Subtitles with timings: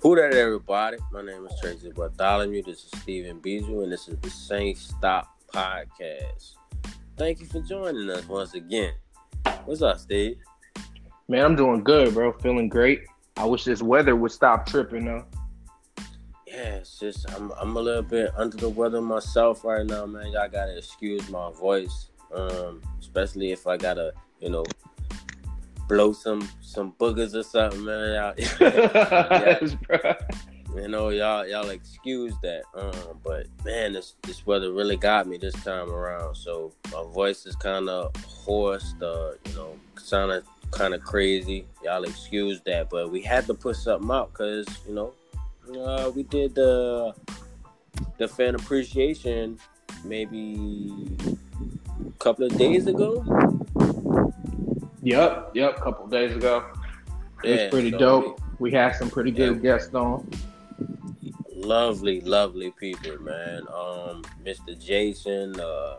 [0.00, 0.96] Who that everybody?
[1.12, 2.62] My name is Tracy Bartholomew.
[2.62, 6.54] This is Stephen Bijou, and this is the Saint Stop Podcast.
[7.18, 8.94] Thank you for joining us once again.
[9.66, 10.38] What's up, Steve?
[11.28, 12.32] Man, I'm doing good, bro.
[12.32, 13.02] Feeling great.
[13.36, 15.26] I wish this weather would stop tripping though.
[16.46, 20.32] Yeah, it's just I'm I'm a little bit under the weather myself right now, man.
[20.32, 22.08] Y'all gotta excuse my voice.
[22.34, 24.64] Um, especially if I gotta, you know,
[25.90, 28.14] blow some some boogers or something, man.
[28.14, 29.58] Y'all, yeah,
[30.76, 32.62] you know, y'all y'all excuse that.
[32.74, 36.36] Um, but man, this this weather really got me this time around.
[36.36, 38.94] So my voice is kind of hoarse.
[39.02, 41.66] Uh, you know, sounding kind of crazy.
[41.82, 45.12] Y'all excuse that, but we had to put something out because you know,
[45.76, 47.12] uh, we did the
[48.18, 49.58] the fan appreciation
[50.04, 50.94] maybe
[52.06, 53.49] a couple of days ago
[55.02, 55.78] Yep, yep.
[55.78, 56.66] A couple days ago,
[57.42, 58.40] it yeah, was pretty so dope.
[58.58, 59.62] We, we, had some pretty good yeah.
[59.62, 60.28] guests on.
[61.54, 63.62] Lovely, lovely people, man.
[63.68, 64.78] Um, Mr.
[64.78, 65.96] Jason, uh,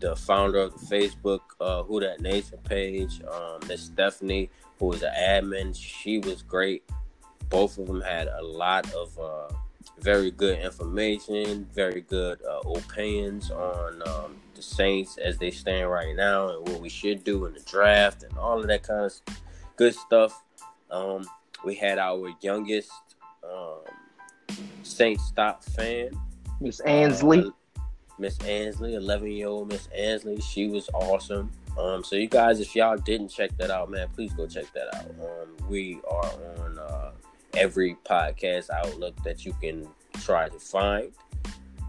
[0.00, 5.02] the founder of the Facebook uh, Who That Nation page, um, Miss Stephanie, who was
[5.02, 5.74] an admin.
[5.76, 6.84] She was great.
[7.48, 9.54] Both of them had a lot of uh,
[10.00, 16.14] very good information, very good uh, opinions on um, the Saints as they stand right
[16.16, 19.12] now and what we should do in the draft and all of that kind of
[19.76, 20.42] good stuff.
[20.90, 21.24] Um,
[21.64, 22.90] we had our youngest
[23.44, 23.80] um,
[24.82, 26.10] Saint Stop fan,
[26.60, 27.40] Miss Ansley.
[27.40, 27.50] Uh,
[28.18, 30.40] Miss Ansley, 11 year old Miss Ansley.
[30.40, 31.50] She was awesome.
[31.78, 34.94] Um, so you guys, if y'all didn't check that out, man, please go check that
[34.94, 35.10] out.
[35.20, 37.10] Um, we are on uh,
[37.54, 39.86] every podcast outlook that you can
[40.22, 41.12] try to find.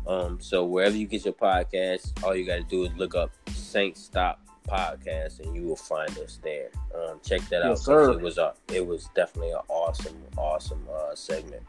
[0.08, 3.32] Um, so wherever you get your podcast, all you got to do is look up
[3.50, 6.70] Saint Stop Podcast, and you will find us there.
[6.96, 7.80] Um, check that out.
[7.80, 8.12] Sir.
[8.12, 11.64] It was a, it was definitely an awesome, awesome uh, segment.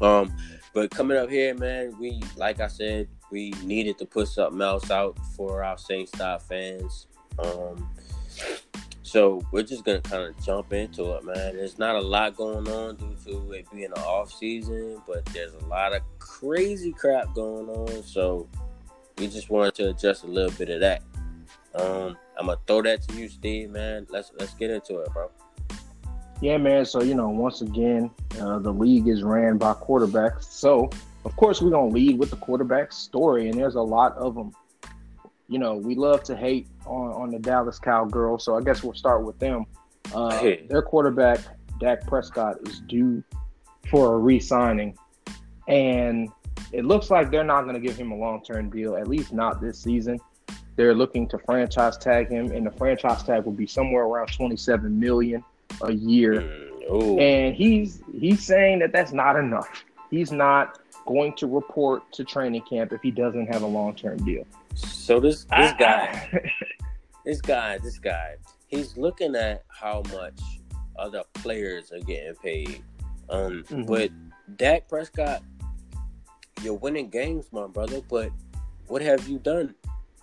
[0.00, 0.34] Um,
[0.74, 4.90] but coming up here, man, we like I said, we needed to put something else
[4.90, 7.06] out for our Saint Stop fans.
[7.38, 7.88] Um,
[9.08, 11.56] so we're just gonna kind of jump into it, man.
[11.56, 15.54] There's not a lot going on due to it being an off season, but there's
[15.54, 18.02] a lot of crazy crap going on.
[18.02, 18.46] So
[19.16, 21.02] we just wanted to adjust a little bit of that.
[21.74, 24.06] Um, I'm gonna throw that to you, Steve, man.
[24.10, 25.30] Let's let's get into it, bro.
[26.42, 26.84] Yeah, man.
[26.84, 30.44] So you know, once again, uh, the league is ran by quarterbacks.
[30.44, 30.90] So
[31.24, 34.52] of course, we're gonna lead with the quarterback story, and there's a lot of them
[35.48, 38.94] you know, we love to hate on, on the Dallas Cowgirls, so I guess we'll
[38.94, 39.64] start with them.
[40.14, 40.66] Uh, hey.
[40.68, 41.40] Their quarterback,
[41.80, 43.22] Dak Prescott, is due
[43.90, 44.96] for a re signing.
[45.66, 46.28] And
[46.72, 49.32] it looks like they're not going to give him a long term deal, at least
[49.32, 50.18] not this season.
[50.76, 54.98] They're looking to franchise tag him, and the franchise tag will be somewhere around 27
[54.98, 55.42] million
[55.82, 56.42] a year.
[56.90, 59.84] Mm, and he's he's saying that that's not enough.
[60.10, 64.18] He's not going to report to training camp if he doesn't have a long term
[64.24, 64.46] deal.
[64.78, 66.50] So this this guy,
[67.24, 70.40] this guy, this guy, he's looking at how much
[70.98, 72.82] other players are getting paid.
[73.28, 73.82] Um, mm-hmm.
[73.84, 74.10] but
[74.56, 75.42] Dak Prescott,
[76.62, 78.00] you're winning games, my brother.
[78.08, 78.30] But
[78.86, 79.74] what have you done?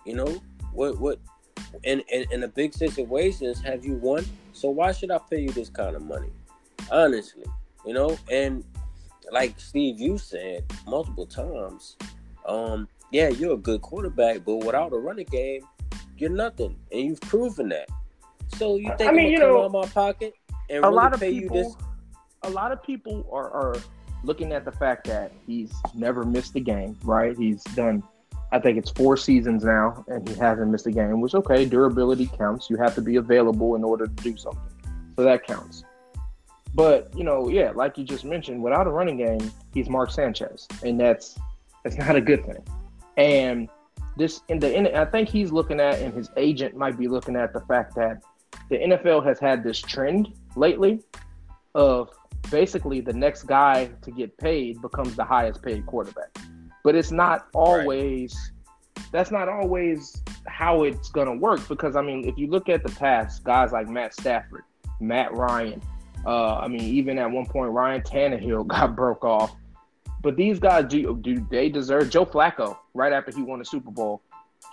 [0.04, 0.42] You know
[0.72, 0.98] what?
[0.98, 1.18] What
[1.84, 4.24] in, in in the big situations have you won?
[4.52, 6.30] So why should I pay you this kind of money?
[6.90, 7.44] Honestly,
[7.84, 8.64] you know, and
[9.30, 11.96] like Steve, you said multiple times,
[12.46, 15.62] um, yeah, you're a good quarterback, but without a running game,
[16.18, 17.88] you're nothing, and you've proven that.
[18.56, 20.34] So you think I mean, you know, out my pocket
[20.70, 21.76] and a really lot of pay people, you this?
[22.42, 23.76] A lot of people are, are
[24.22, 27.36] looking at the fact that he's never missed a game, right?
[27.36, 28.02] He's done,
[28.52, 31.20] I think it's four seasons now, and he hasn't missed a game.
[31.20, 32.70] Which okay, durability counts.
[32.70, 34.62] You have to be available in order to do something,
[35.16, 35.84] so that counts.
[36.74, 40.68] But you know, yeah, like you just mentioned, without a running game, he's Mark Sanchez,
[40.84, 41.38] and that's
[41.82, 42.62] that's not a good thing.
[43.16, 43.68] And
[44.16, 47.36] this in the end, I think he's looking at, and his agent might be looking
[47.36, 48.22] at the fact that
[48.70, 51.02] the NFL has had this trend lately
[51.74, 52.10] of
[52.50, 56.36] basically the next guy to get paid becomes the highest paid quarterback.
[56.82, 58.34] But it's not always
[58.96, 59.06] right.
[59.12, 62.92] that's not always how it's gonna work because I mean if you look at the
[62.92, 64.62] past, guys like Matt Stafford,
[65.00, 65.82] Matt Ryan,
[66.24, 69.54] uh, I mean even at one point Ryan Tannehill got broke off
[70.26, 73.92] but these guys, do, do they deserve Joe Flacco right after he won the Super
[73.92, 74.22] Bowl?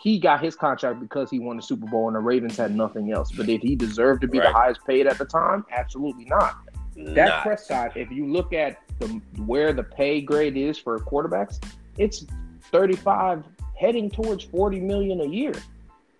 [0.01, 3.11] He got his contract because he won the Super Bowl and the Ravens had nothing
[3.11, 3.31] else.
[3.31, 4.47] But did he deserve to be right.
[4.47, 5.63] the highest paid at the time?
[5.71, 6.57] Absolutely not.
[6.95, 7.13] not.
[7.13, 11.63] Dak Prescott, if you look at the where the pay grade is for quarterbacks,
[11.99, 12.25] it's
[12.71, 13.43] 35
[13.79, 15.53] heading towards 40 million a year.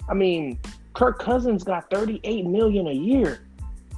[0.07, 0.59] I mean,
[0.93, 3.47] Kirk Cousins got 38 million a year.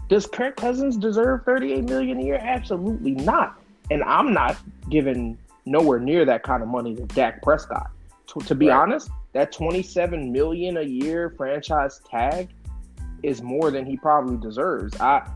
[0.07, 2.39] Does Kirk Cousins deserve 38 million a year?
[2.41, 3.59] Absolutely not.
[3.91, 4.57] And I'm not
[4.89, 7.91] giving nowhere near that kind of money to Dak Prescott.
[8.27, 8.77] To, to be right.
[8.77, 12.49] honest, that 27 million a year franchise tag
[13.23, 14.99] is more than he probably deserves.
[14.99, 15.29] I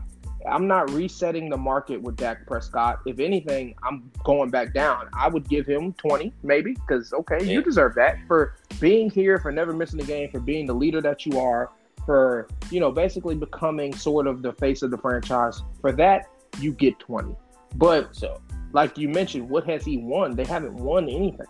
[0.48, 3.00] I'm not resetting the market with Dak Prescott.
[3.06, 5.08] If anything, I'm going back down.
[5.12, 7.52] I would give him 20, maybe, because okay, yeah.
[7.52, 11.00] you deserve that for being here, for never missing a game, for being the leader
[11.02, 11.70] that you are,
[12.06, 15.62] for you know basically becoming sort of the face of the franchise.
[15.80, 17.36] For that, you get 20.
[17.76, 18.40] But so,
[18.72, 20.36] like you mentioned, what has he won?
[20.36, 21.46] They haven't won anything.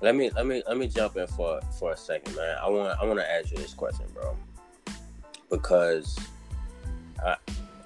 [0.00, 2.56] Let me let me let me jump in for for a second, man.
[2.62, 4.36] I want I want to ask you this question, bro,
[5.50, 6.18] because.
[7.24, 7.36] I,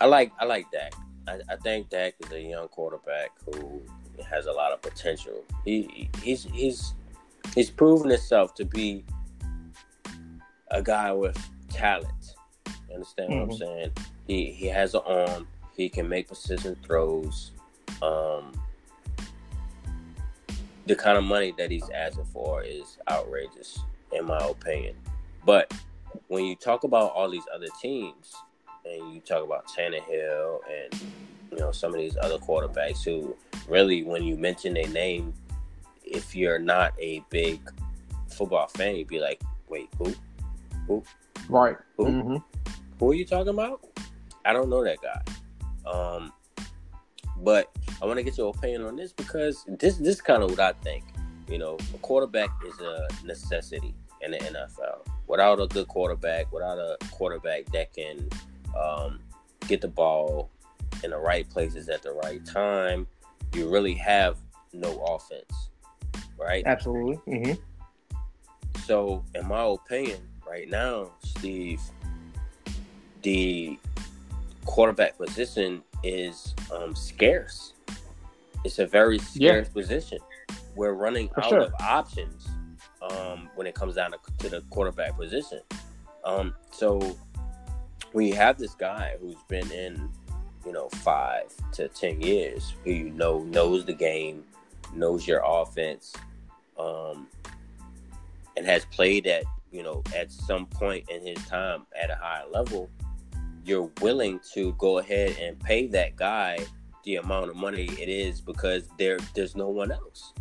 [0.00, 0.92] I like I like Dak.
[1.26, 3.82] I, I think Dak is a young quarterback who
[4.28, 5.44] has a lot of potential.
[5.64, 6.94] He he's he's
[7.54, 9.04] he's proven himself to be
[10.70, 11.38] a guy with
[11.68, 12.34] talent.
[12.88, 13.40] You understand mm-hmm.
[13.40, 13.64] what I'm mm-hmm.
[13.64, 13.90] saying?
[14.26, 15.48] He he has an arm.
[15.76, 17.52] He can make precision throws.
[18.02, 18.52] Um,
[20.86, 23.78] the kind of money that he's asking for is outrageous,
[24.12, 24.96] in my opinion.
[25.44, 25.72] But
[26.28, 28.34] when you talk about all these other teams,
[28.84, 31.02] and you talk about Tannehill and
[31.50, 33.36] you know some of these other quarterbacks who
[33.68, 35.32] really, when you mention their name,
[36.04, 37.60] if you're not a big
[38.28, 40.14] football fan, you'd be like, "Wait, who?
[40.86, 41.02] Who?
[41.48, 41.76] Right?
[41.96, 42.06] Who?
[42.06, 42.36] Mm-hmm.
[42.98, 43.86] Who are you talking about?
[44.44, 45.22] I don't know that guy."
[45.90, 46.32] Um,
[47.44, 47.70] but
[48.02, 50.60] I want to get your opinion on this because this this is kind of what
[50.60, 51.04] I think.
[51.48, 55.06] You know, a quarterback is a necessity in the NFL.
[55.26, 58.28] Without a good quarterback, without a quarterback that can
[58.78, 59.20] um,
[59.68, 60.50] get the ball
[61.02, 63.06] in the right places at the right time,
[63.52, 64.38] you really have
[64.72, 65.68] no offense,
[66.38, 66.62] right?
[66.66, 67.16] Absolutely.
[67.26, 68.80] Mm-hmm.
[68.86, 71.80] So, in my opinion, right now, Steve,
[73.22, 73.78] the
[74.64, 77.72] quarterback position is um, scarce.
[78.64, 79.72] It's a very scarce yeah.
[79.72, 80.18] position.
[80.76, 81.60] We're running For out sure.
[81.60, 82.48] of options
[83.02, 85.60] um, when it comes down to, to the quarterback position.
[86.24, 87.16] Um, so
[88.12, 90.08] when you have this guy who's been in,
[90.64, 94.44] you know, five to ten years, who you know knows the game,
[94.94, 96.14] knows your offense,
[96.78, 97.26] um,
[98.56, 102.44] and has played at you know at some point in his time at a high
[102.50, 102.88] level,
[103.64, 106.58] you're willing to go ahead and pay that guy
[107.04, 110.32] the amount of money it is because there there's no one else.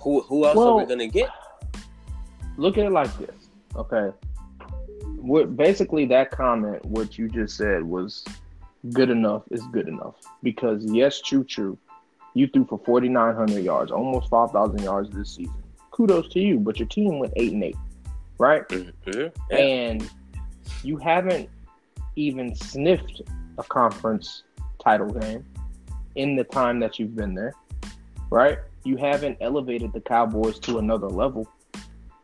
[0.00, 1.30] Who who else well, are we gonna get?
[2.56, 4.12] Look at it like this, okay?
[5.20, 8.24] what basically that comment, what you just said was
[8.90, 11.76] good enough is good enough because yes, true, true.
[12.34, 15.62] You threw for 4,900 yards, almost 5,000 yards this season.
[15.90, 17.76] Kudos to you, but your team went eight and eight,
[18.38, 18.66] right?
[18.68, 19.40] Mm-hmm.
[19.50, 19.56] Yeah.
[19.56, 20.10] And
[20.84, 21.48] you haven't
[22.18, 23.22] even sniffed
[23.58, 24.44] a conference
[24.82, 25.44] title game
[26.14, 27.54] in the time that you've been there,
[28.30, 28.58] right?
[28.84, 31.48] You haven't elevated the Cowboys to another level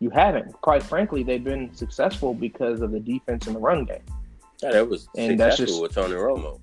[0.05, 0.53] you haven't.
[0.61, 4.03] Quite frankly, they've been successful because of the defense and the run game.
[4.63, 6.61] Yeah, that was and that's just with Tony Romo.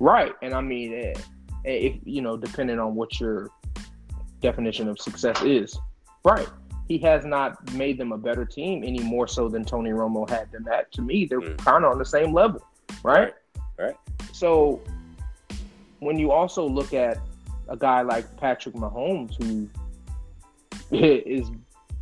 [0.00, 1.14] Right, and I mean, eh,
[1.66, 3.50] eh, if you know, depending on what your
[4.40, 5.78] definition of success is,
[6.24, 6.48] right.
[6.88, 10.50] He has not made them a better team any more so than Tony Romo had
[10.52, 10.92] them at.
[10.92, 11.58] To me, they're mm.
[11.58, 12.64] kind of on the same level,
[13.02, 13.34] right?
[13.78, 13.86] right?
[13.86, 13.96] Right.
[14.32, 14.80] So
[15.98, 17.18] when you also look at
[17.68, 19.68] a guy like Patrick Mahomes, who
[20.96, 21.50] is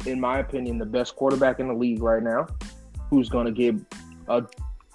[0.06, 2.46] in my opinion, the best quarterback in the league right now,
[3.10, 3.84] who's going to give
[4.28, 4.44] a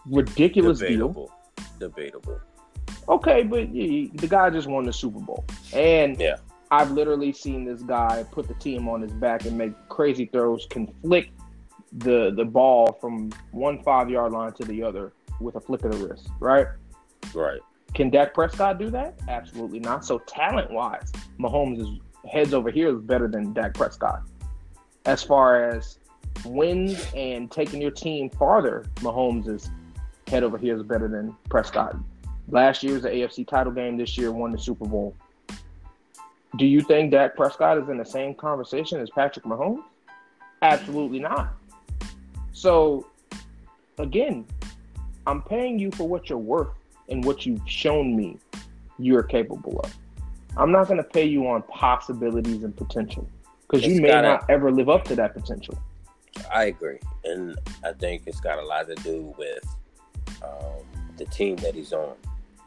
[0.05, 1.31] ridiculous Debatable.
[1.79, 1.89] deal.
[1.89, 2.41] Debatable.
[3.07, 6.37] Okay, but the guy just won the Super Bowl, and yeah.
[6.71, 10.67] I've literally seen this guy put the team on his back and make crazy throws,
[10.69, 11.31] can flick
[11.91, 15.91] the the ball from one five yard line to the other with a flick of
[15.91, 16.67] the wrist, right?
[17.33, 17.61] Right.
[17.95, 19.19] Can Dak Prescott do that?
[19.27, 20.05] Absolutely not.
[20.05, 21.87] So talent wise, Mahomes is
[22.31, 24.23] heads over here is better than Dak Prescott
[25.05, 25.97] as far as
[26.45, 29.69] wins and taking your team farther, Mahomes is
[30.27, 31.95] head over heels better than Prescott.
[32.49, 33.97] Last year's the AFC title game.
[33.97, 35.15] This year won the Super Bowl.
[36.57, 39.83] Do you think Dak Prescott is in the same conversation as Patrick Mahomes?
[40.61, 41.53] Absolutely not.
[42.51, 43.07] So,
[43.99, 44.45] again,
[45.27, 46.69] I'm paying you for what you're worth
[47.07, 48.37] and what you've shown me
[48.97, 49.95] you're capable of.
[50.57, 53.29] I'm not going to pay you on possibilities and potential
[53.61, 55.79] because you may gotta, not ever live up to that potential.
[56.51, 59.63] I agree, and I think it's got a lot to do with
[60.43, 60.83] um,
[61.17, 62.15] the team that he's on.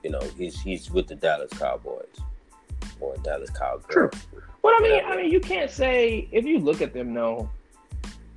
[0.04, 2.06] You know, he's he's with the Dallas Cowboys
[3.02, 3.84] or Dallas Cowboys.
[3.88, 4.10] True.
[4.62, 7.50] But I mean, I mean, you can't say if you look at them, no.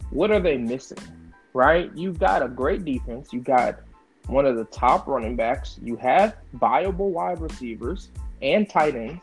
[0.09, 0.97] What are they missing?
[1.53, 1.91] Right?
[1.95, 3.31] You've got a great defense.
[3.31, 3.79] You got
[4.27, 5.79] one of the top running backs.
[5.81, 8.09] You have viable wide receivers
[8.41, 9.21] and tight ends.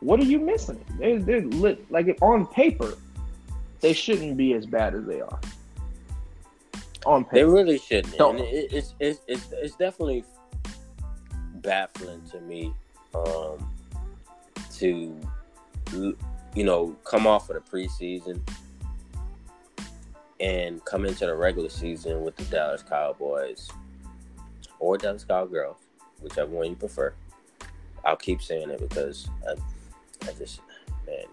[0.00, 0.84] What are you missing?
[0.98, 2.94] They're, they're lit, like on paper,
[3.80, 5.40] they shouldn't be as bad as they are.
[7.06, 8.14] On paper, they really shouldn't.
[8.14, 10.24] It, it's, it's it's it's definitely
[11.54, 12.72] baffling to me
[13.14, 13.68] um,
[14.78, 15.14] to
[15.92, 18.40] you know come off of the preseason
[20.40, 23.70] and come into the regular season with the Dallas Cowboys
[24.78, 25.78] or Dallas Cowgirls,
[26.20, 27.14] whichever one you prefer.
[28.04, 29.54] I'll keep saying it because I,
[30.28, 30.60] I just
[31.06, 31.24] man.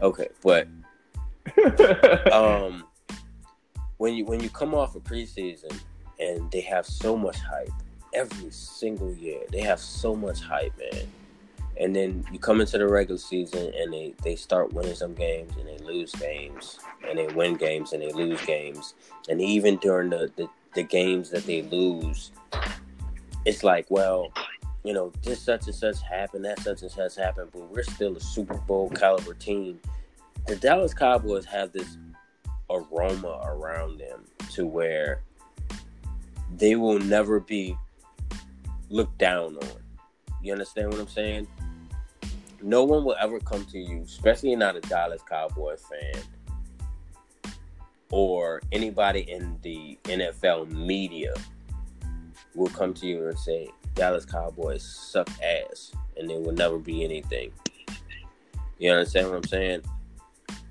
[0.00, 0.68] Okay, but
[2.32, 2.84] um,
[3.98, 5.78] when you when you come off a of preseason
[6.18, 7.70] and they have so much hype
[8.12, 11.06] every single year, they have so much hype, man.
[11.82, 15.52] And then you come into the regular season and they, they start winning some games
[15.58, 18.94] and they lose games and they win games and they lose games.
[19.28, 22.30] And even during the, the, the games that they lose,
[23.44, 24.32] it's like, well,
[24.84, 28.16] you know, this such and such happened, that such and such happened, but we're still
[28.16, 29.80] a Super Bowl caliber team.
[30.46, 31.96] The Dallas Cowboys have this
[32.70, 34.20] aroma around them
[34.52, 35.20] to where
[36.58, 37.76] they will never be
[38.88, 39.68] looked down on.
[40.42, 41.48] You understand what I'm saying?
[42.62, 46.22] No one will ever come to you, especially not a Dallas Cowboys fan
[48.12, 51.34] or anybody in the NFL media
[52.54, 57.02] will come to you and say Dallas Cowboys suck ass and they will never be
[57.02, 57.50] anything.
[58.78, 59.82] You understand what I'm saying?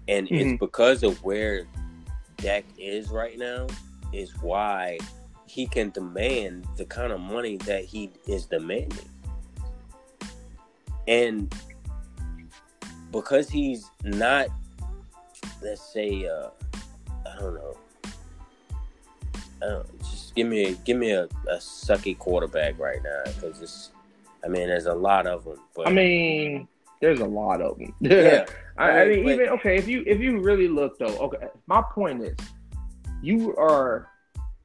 [0.07, 0.51] And mm-hmm.
[0.51, 1.65] it's because of where
[2.37, 3.67] Dak is right now,
[4.13, 4.99] is why
[5.47, 9.09] he can demand the kind of money that he is demanding.
[11.07, 11.53] And
[13.11, 14.47] because he's not,
[15.61, 16.49] let's say, uh,
[17.25, 17.77] I don't know,
[19.61, 23.91] I don't, just give me give me a, a sucky quarterback right now because it's.
[24.43, 25.59] I mean, there's a lot of them.
[25.75, 26.67] But I mean,
[26.99, 27.93] there's a lot of them.
[28.01, 28.45] Yeah,
[28.77, 29.75] I, I, mean, but, even okay.
[29.77, 31.47] If you if you really look though, okay.
[31.67, 32.35] My point is,
[33.21, 34.07] you are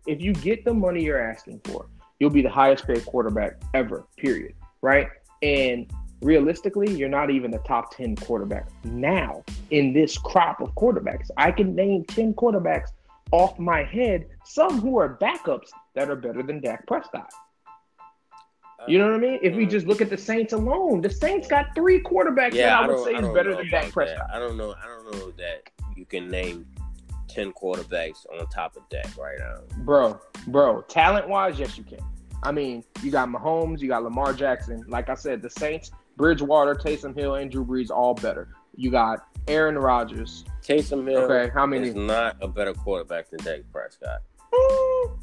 [0.06, 1.86] if you get the money you're asking for,
[2.18, 4.06] you'll be the highest paid quarterback ever.
[4.16, 4.54] Period.
[4.80, 5.08] Right?
[5.42, 11.30] And realistically, you're not even the top 10 quarterback now in this crop of quarterbacks.
[11.36, 12.88] I can name 10 quarterbacks
[13.32, 17.30] off my head, some who are backups that are better than Dak Prescott.
[18.86, 19.40] You know what I mean?
[19.42, 22.84] If we just look at the Saints alone, the Saints got three quarterbacks yeah, that
[22.84, 24.28] I would I say is better than Dak Prescott.
[24.28, 24.36] That.
[24.36, 24.74] I don't know.
[24.80, 25.62] I don't know that
[25.96, 26.66] you can name
[27.26, 29.56] ten quarterbacks on top of Dak right now.
[29.78, 31.98] Bro, bro, talent wise, yes, you can.
[32.42, 34.84] I mean, you got Mahomes, you got Lamar Jackson.
[34.86, 38.48] Like I said, the Saints, Bridgewater, Taysom Hill, and Drew Brees all better.
[38.74, 40.44] You got Aaron Rodgers.
[40.62, 41.88] Taysom Hill okay, how many?
[41.88, 44.20] is not a better quarterback than Dak Prescott.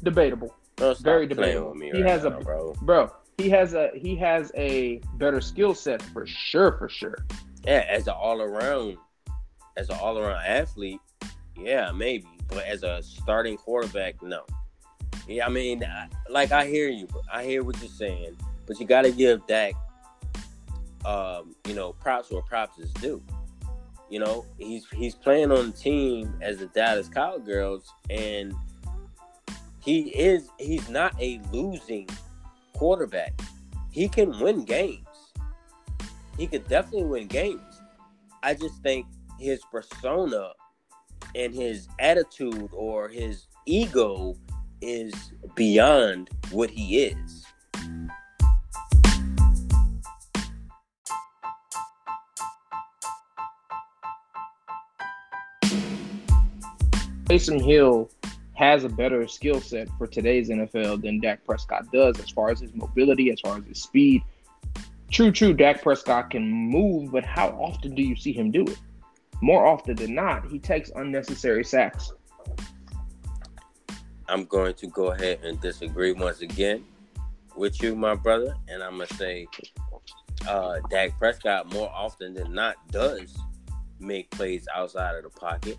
[0.02, 0.54] Debatable.
[1.00, 1.74] Very debatable.
[1.74, 2.74] he right has now, a bro.
[2.82, 3.12] bro.
[3.38, 7.16] He has a he has a better skill set for sure, for sure.
[7.66, 8.96] Yeah, as an all around,
[9.76, 11.00] as an all around athlete,
[11.56, 12.26] yeah, maybe.
[12.48, 14.44] But as a starting quarterback, no.
[15.26, 15.84] Yeah, I mean,
[16.28, 18.36] like I hear you, I hear what you're saying,
[18.66, 19.74] but you got to give Dak,
[21.04, 23.22] um, you know, props where props is due.
[24.10, 28.54] You know, he's he's playing on the team as the Dallas Cowgirls, and
[29.80, 32.08] he is he's not a losing
[32.74, 33.32] quarterback.
[33.90, 35.06] He can win games.
[36.36, 37.80] He could definitely win games.
[38.42, 39.06] I just think
[39.38, 40.50] his persona
[41.34, 44.36] and his attitude or his ego
[44.80, 47.43] is beyond what he is.
[57.34, 58.08] Taysom Hill
[58.52, 62.60] has a better skill set for today's NFL than Dak Prescott does as far as
[62.60, 64.22] his mobility, as far as his speed.
[65.10, 68.78] True, true, Dak Prescott can move, but how often do you see him do it?
[69.42, 72.12] More often than not, he takes unnecessary sacks.
[74.28, 76.84] I'm going to go ahead and disagree once again
[77.56, 79.48] with you, my brother, and I'm gonna say
[80.48, 83.36] uh, Dak Prescott more often than not does
[83.98, 85.78] make plays outside of the pocket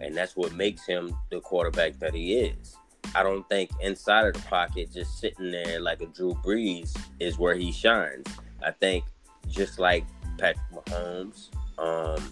[0.00, 2.76] and that's what makes him the quarterback that he is.
[3.14, 7.38] I don't think inside of the pocket, just sitting there like a Drew Brees, is
[7.38, 8.26] where he shines.
[8.62, 9.04] I think
[9.48, 10.04] just like
[10.38, 11.48] Patrick Mahomes,
[11.78, 12.30] um,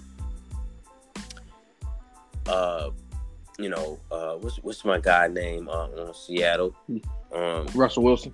[2.47, 2.90] uh,
[3.59, 6.75] you know, uh, what's what's my guy name uh, on Seattle?
[7.33, 8.33] Um, Russell Wilson.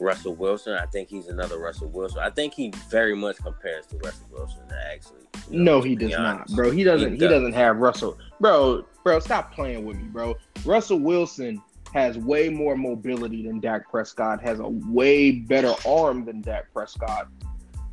[0.00, 0.74] Russell Wilson.
[0.74, 2.20] I think he's another Russell Wilson.
[2.20, 4.62] I think he very much compares to Russell Wilson.
[4.90, 6.50] Actually, you know, no, he does honest.
[6.50, 6.70] not, bro.
[6.70, 7.14] He doesn't.
[7.14, 8.84] He, he doesn't have Russell, bro.
[9.04, 10.34] Bro, stop playing with me, bro.
[10.64, 11.62] Russell Wilson
[11.92, 17.28] has way more mobility than Dak Prescott, has a way better arm than Dak Prescott,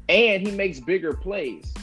[0.10, 1.74] and he makes bigger plays.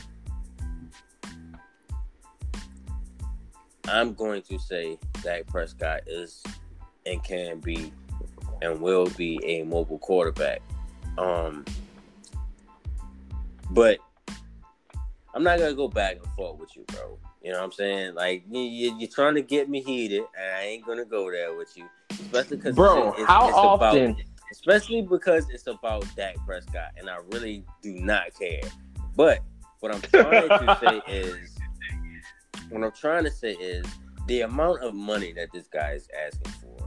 [3.88, 6.42] I'm going to say Dak Prescott is
[7.06, 7.92] and can be
[8.62, 10.62] and will be a mobile quarterback.
[11.18, 11.64] Um,
[13.70, 13.98] but
[15.34, 17.18] I'm not gonna go back and forth with you, bro.
[17.42, 18.14] You know what I'm saying?
[18.14, 21.76] Like you, are trying to get me heated, and I ain't gonna go there with
[21.76, 24.10] you, especially because bro, it's, how it's often?
[24.10, 28.60] About, especially because it's about Dak Prescott, and I really do not care.
[29.16, 29.40] But
[29.80, 31.56] what I'm trying to say is,
[32.68, 33.86] what I'm trying to say is,
[34.26, 36.79] the amount of money that this guy is asking for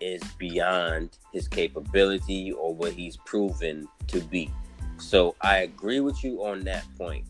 [0.00, 4.50] is beyond his capability or what he's proven to be.
[4.98, 7.24] So I agree with you on that point.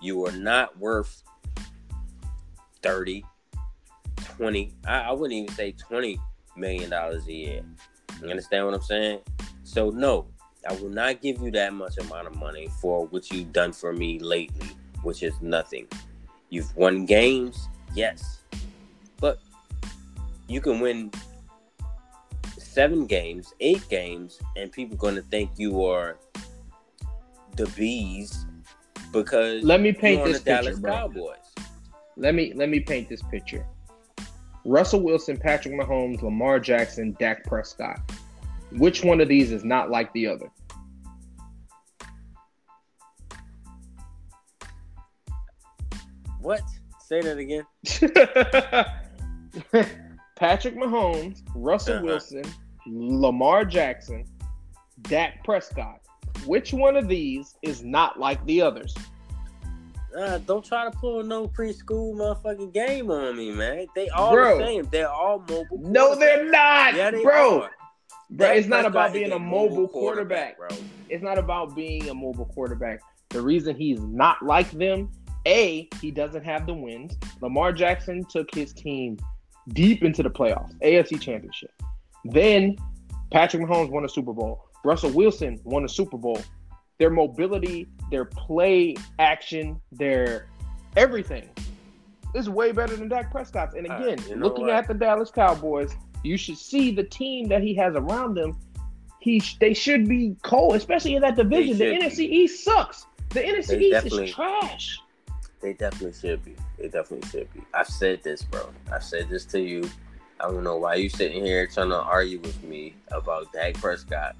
[0.00, 1.22] You are not worth
[2.82, 3.24] 30,
[4.16, 6.20] 20, I, I wouldn't even say 20
[6.56, 7.62] million dollars a year.
[8.22, 9.20] You understand what I'm saying?
[9.64, 10.26] So no,
[10.68, 13.92] I will not give you that much amount of money for what you've done for
[13.92, 14.68] me lately,
[15.02, 15.86] which is nothing.
[16.50, 18.40] You've won games, yes.
[19.20, 19.40] But
[20.48, 21.12] you can win
[22.78, 26.16] seven games, eight games, and people are gonna think you are
[27.56, 28.46] the bees
[29.12, 30.78] because let me paint this the picture, Dallas.
[30.78, 31.38] Cowboys.
[32.16, 33.66] Let me let me paint this picture.
[34.64, 37.98] Russell Wilson, Patrick Mahomes, Lamar Jackson, Dak Prescott.
[38.70, 40.48] Which one of these is not like the other?
[46.40, 46.62] What?
[47.00, 47.66] Say that again.
[50.36, 52.04] Patrick Mahomes, Russell uh-huh.
[52.04, 52.44] Wilson,
[52.88, 54.24] Lamar Jackson,
[55.02, 56.00] Dak Prescott.
[56.46, 58.94] Which one of these is not like the others?
[60.16, 63.86] Uh, don't try to pull no preschool motherfucking game on me, man.
[63.94, 64.88] They all bro, the same.
[64.90, 65.78] They're all mobile.
[65.78, 67.62] No, they're not, yeah, they bro.
[67.62, 67.70] Are.
[68.30, 70.56] Bro, it's not about being a mobile quarterback.
[70.56, 70.88] quarterback, bro.
[71.08, 73.00] It's not about being a mobile quarterback.
[73.30, 75.10] The reason he's not like them,
[75.46, 77.16] A, he doesn't have the wins.
[77.40, 79.18] Lamar Jackson took his team
[79.68, 81.70] deep into the playoffs, AFC Championship.
[82.30, 82.76] Then
[83.32, 84.64] Patrick Mahomes won a Super Bowl.
[84.84, 86.40] Russell Wilson won a Super Bowl.
[86.98, 90.48] Their mobility, their play action, their
[90.96, 91.48] everything
[92.34, 93.74] is way better than Dak Prescott's.
[93.74, 94.74] And again, uh, looking what?
[94.74, 98.58] at the Dallas Cowboys, you should see the team that he has around them.
[99.20, 101.78] He they should be cold, especially in that division.
[101.78, 103.06] The NFC East sucks.
[103.30, 104.98] The NFC East is trash.
[105.60, 106.54] They definitely should be.
[106.78, 107.62] They definitely should be.
[107.74, 108.70] I've said this, bro.
[108.92, 109.88] I've said this to you.
[110.40, 114.36] I don't know why you sitting here trying to argue with me about Dak Prescott.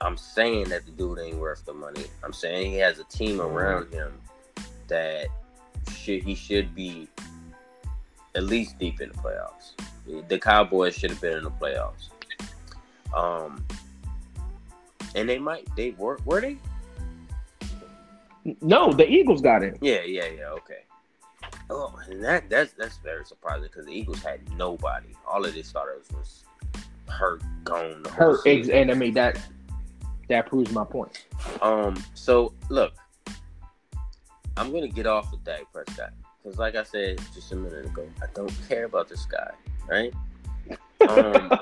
[0.00, 2.04] I'm saying that the dude ain't worth the money.
[2.22, 4.12] I'm saying he has a team around him
[4.86, 5.26] that
[5.92, 7.08] should he should be
[8.34, 9.72] at least deep in the playoffs.
[10.28, 12.08] The Cowboys should have been in the playoffs.
[13.14, 13.64] Um,
[15.14, 15.68] and they might.
[15.76, 16.58] They were were they?
[18.60, 19.76] No, the Eagles got in.
[19.80, 20.48] Yeah, yeah, yeah.
[20.50, 20.84] Okay.
[21.70, 25.08] Oh, and that that's that's very surprising because the Eagles had nobody.
[25.26, 26.44] All of their starters was
[27.08, 28.04] hurt, gone.
[28.10, 29.38] Hurt, and I mean that
[30.28, 31.26] that proves my point.
[31.60, 32.02] Um.
[32.14, 32.94] So look,
[34.56, 38.08] I'm gonna get off of Dak Prescott because, like I said just a minute ago,
[38.22, 39.50] I don't care about this guy,
[39.88, 40.12] right?
[41.08, 41.52] Um,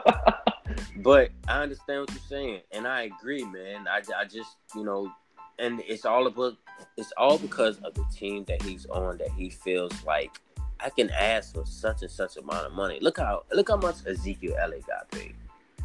[0.98, 3.86] but I understand what you're saying, and I agree, man.
[3.88, 5.12] I, I just you know,
[5.58, 6.56] and it's all about
[6.96, 10.40] it's all because of the team that he's on that he feels like
[10.80, 12.98] I can ask for such and such amount of money.
[13.00, 15.34] Look how look how much Ezekiel Elliott got paid,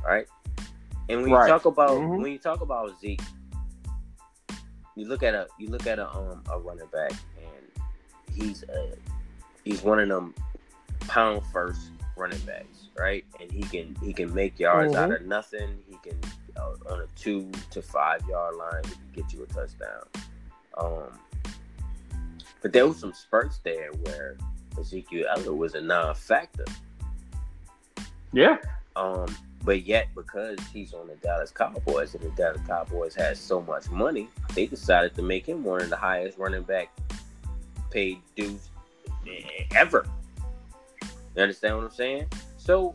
[0.06, 0.28] right?
[1.10, 1.46] And when right.
[1.46, 2.22] you talk about mm-hmm.
[2.22, 3.22] when you talk about Zeke,
[4.96, 7.84] you look at a you look at a um a running back and
[8.36, 8.94] he's a
[9.64, 10.34] he's one of them
[11.02, 13.26] pound first running backs, right?
[13.40, 15.04] And he can he can make yards mm-hmm.
[15.04, 15.80] out of nothing.
[15.90, 16.20] He can
[16.58, 20.04] on a two to five yard line, he can get you a touchdown.
[20.78, 21.20] Um,
[22.62, 24.38] but there was some spurts there where
[24.80, 26.66] Ezekiel Elliott was a non-factor.
[28.32, 28.58] Yeah.
[28.96, 33.62] Um, but yet, because he's on the Dallas Cowboys and the Dallas Cowboys has so
[33.62, 36.90] much money, they decided to make him one of the highest running back
[37.90, 38.70] paid dudes
[39.76, 40.06] ever.
[41.36, 42.28] You understand what I'm saying?
[42.58, 42.94] So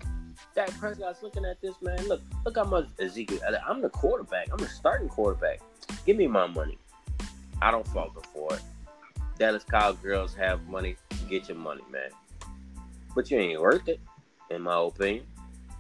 [0.57, 2.09] Dak Prescott's looking at this man.
[2.09, 3.41] Look, look how much Ezekiel.
[3.69, 4.49] I'm the quarterback.
[4.51, 5.61] I'm the starting quarterback.
[6.07, 6.79] Give me my money.
[7.61, 8.63] I don't falter for it.
[9.39, 10.97] Dallas Cowgirls have money.
[11.29, 12.09] Get your money, man.
[13.15, 14.01] But you ain't worth it,
[14.51, 15.27] in my opinion.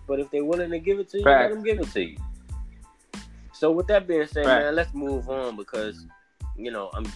[0.06, 1.50] But if they're willing to give it to you, Fact.
[1.50, 2.18] let them give it to you.
[3.54, 4.62] So with that being said, Fact.
[4.62, 6.04] man, let's move on because
[6.54, 7.06] you know I'm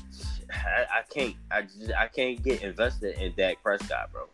[0.50, 4.28] I, I can't I just I can't get invested in Dak Prescott, bro.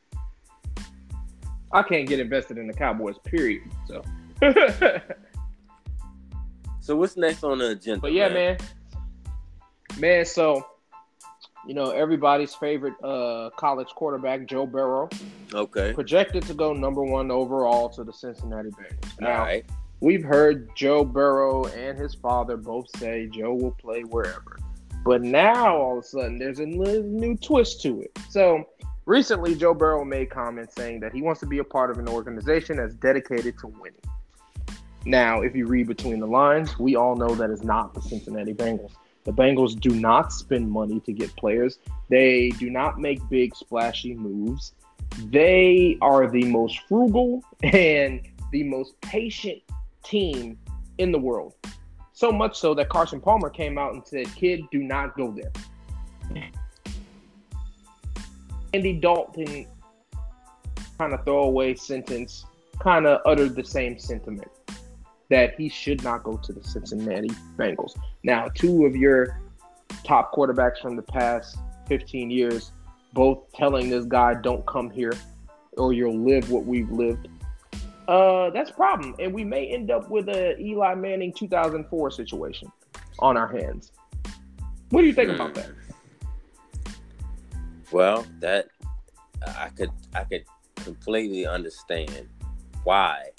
[1.76, 3.16] I can't get invested in the Cowboys.
[3.18, 3.62] Period.
[3.86, 4.02] So.
[6.80, 8.00] so what's next on the agenda?
[8.00, 8.56] But yeah, man.
[8.56, 8.58] man.
[9.98, 10.66] Man, so
[11.66, 15.10] you know, everybody's favorite uh, college quarterback, Joe Burrow.
[15.52, 15.92] Okay.
[15.92, 19.20] Projected to go number one overall to the Cincinnati Bengals.
[19.20, 19.50] Now,
[20.00, 24.58] we've heard Joe Burrow and his father both say Joe will play wherever.
[25.04, 28.16] But now, all of a sudden, there's a new twist to it.
[28.30, 28.64] So,
[29.06, 32.08] recently, Joe Burrow made comments saying that he wants to be a part of an
[32.08, 34.00] organization that's dedicated to winning.
[35.06, 38.52] Now, if you read between the lines, we all know that is not the Cincinnati
[38.52, 38.92] Bengals.
[39.24, 41.78] The Bengals do not spend money to get players.
[42.08, 44.72] They do not make big splashy moves.
[45.30, 48.20] They are the most frugal and
[48.52, 49.62] the most patient
[50.04, 50.58] team
[50.98, 51.54] in the world.
[52.12, 55.52] So much so that Carson Palmer came out and said, "Kid, do not go there."
[58.76, 59.66] Andy Dalton
[60.98, 62.44] kind of throwaway sentence
[62.78, 64.50] kind of uttered the same sentiment
[65.30, 67.98] that he should not go to the Cincinnati Bengals.
[68.22, 69.40] Now, two of your
[70.04, 71.56] top quarterbacks from the past
[71.88, 72.72] 15 years,
[73.14, 75.14] both telling this guy, don't come here
[75.78, 77.28] or you'll live what we've lived.
[78.06, 79.14] Uh, that's a problem.
[79.18, 82.70] And we may end up with a Eli Manning 2004 situation
[83.20, 83.92] on our hands.
[84.90, 85.36] What do you think hmm.
[85.36, 85.70] about that?
[87.92, 88.68] Well, that
[89.46, 90.44] I could I could
[90.76, 92.28] completely understand
[92.84, 93.30] why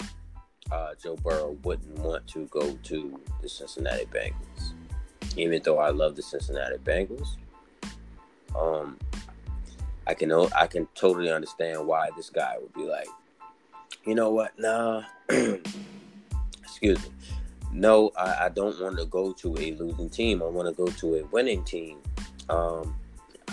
[0.70, 4.72] uh, Joe Burrow wouldn't want to go to the Cincinnati Bengals,
[5.36, 7.36] even though I love the Cincinnati Bengals.
[8.56, 8.98] Um,
[10.06, 13.08] I can I can totally understand why this guy would be like,
[14.06, 14.58] you know what?
[14.58, 15.02] Nah,
[16.62, 17.10] excuse me.
[17.70, 20.42] No, I, I don't want to go to a losing team.
[20.42, 21.98] I want to go to a winning team.
[22.48, 22.96] Um,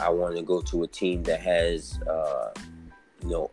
[0.01, 2.51] I want to go to a team that has, uh,
[3.21, 3.51] you know,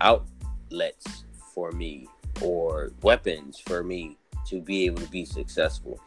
[0.00, 2.08] outlets for me
[2.40, 4.16] or weapons for me
[4.46, 6.00] to be able to be successful.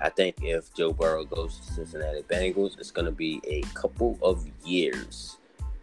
[0.00, 4.18] I think if Joe Burrow goes to Cincinnati Bengals, it's going to be a couple
[4.22, 5.38] of years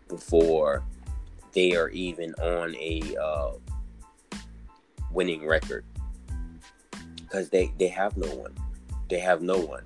[0.08, 0.84] before
[1.54, 3.52] they are even on a uh,
[5.12, 5.86] winning record
[7.16, 8.54] because they they have no one.
[9.10, 9.84] They have no one.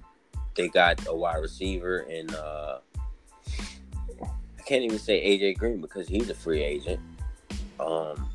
[0.55, 2.79] They got a wide receiver and uh,
[4.69, 6.99] can't even say AJ Green because he's a free agent.
[7.79, 8.29] Um,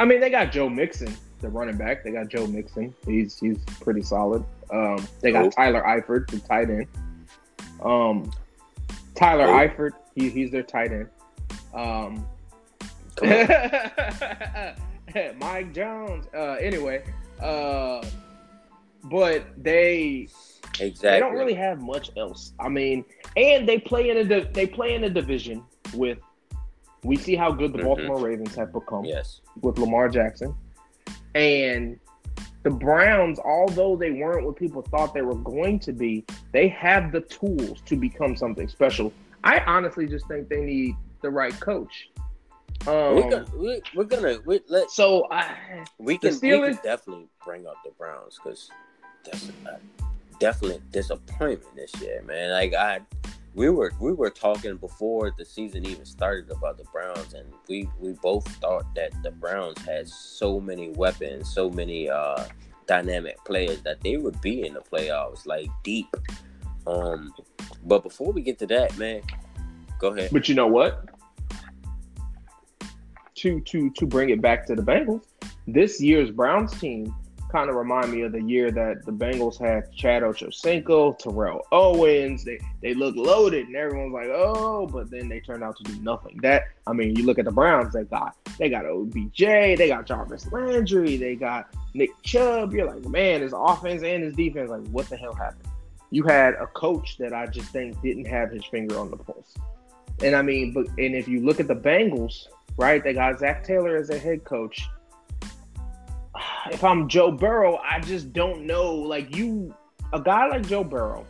[0.00, 2.02] I mean, they got Joe Mixon, the running back.
[2.02, 2.92] They got Joe Mixon.
[3.06, 4.44] He's he's pretty solid.
[4.72, 5.50] Um, they got oh.
[5.50, 6.88] Tyler Eifert, the tight end.
[7.80, 8.32] Um,
[9.14, 9.68] Tyler oh.
[9.68, 11.08] Eifert, he, he's their tight end.
[11.72, 12.26] Um,
[15.38, 16.26] Mike Jones.
[16.34, 17.04] Uh, anyway,
[17.40, 18.04] uh,
[19.04, 20.26] but they
[20.80, 22.52] exactly they don't really have much else.
[22.58, 23.04] I mean,
[23.36, 26.18] and they play in a they play in a division with
[27.04, 27.86] we see how good the mm-hmm.
[27.86, 29.40] Baltimore Ravens have become yes.
[29.60, 30.54] with Lamar Jackson.
[31.34, 31.98] And
[32.62, 37.12] the Browns, although they weren't what people thought they were going to be, they have
[37.12, 39.12] the tools to become something special.
[39.44, 42.08] I honestly just think they need the right coach.
[42.86, 46.78] Um, we're gonna, we, are gonna we, let so I we can, Steelers, we can
[46.82, 48.70] definitely bring up the Browns because
[49.24, 49.52] that's a
[50.38, 52.50] definitely disappointment this year, man.
[52.50, 53.00] Like I
[53.54, 57.88] we were we were talking before the season even started about the Browns, and we
[58.00, 62.44] we both thought that the Browns had so many weapons, so many uh,
[62.86, 66.14] dynamic players that they would be in the playoffs, like deep.
[66.86, 67.32] Um,
[67.84, 69.22] but before we get to that, man,
[70.00, 70.30] go ahead.
[70.32, 71.08] But you know what?
[73.36, 75.26] To to to bring it back to the Bengals,
[75.68, 77.14] this year's Browns team
[77.54, 82.42] kind of remind me of the year that the Bengals had Chad Ochocinco, Terrell Owens.
[82.42, 86.02] They they looked loaded, and everyone's like, oh, but then they turned out to do
[86.02, 86.36] nothing.
[86.42, 87.94] That I mean, you look at the Browns.
[87.94, 92.74] They got they got OBJ, they got Jarvis Landry, they got Nick Chubb.
[92.74, 94.68] You're like, man, his offense and his defense.
[94.68, 95.68] Like, what the hell happened?
[96.10, 99.54] You had a coach that I just think didn't have his finger on the pulse.
[100.24, 103.02] And I mean, but and if you look at the Bengals, right?
[103.02, 104.88] They got Zac Taylor as a head coach
[106.70, 108.94] if I'm Joe Burrow, I just don't know.
[108.94, 109.74] Like you,
[110.12, 111.26] a guy like Joe Burrow,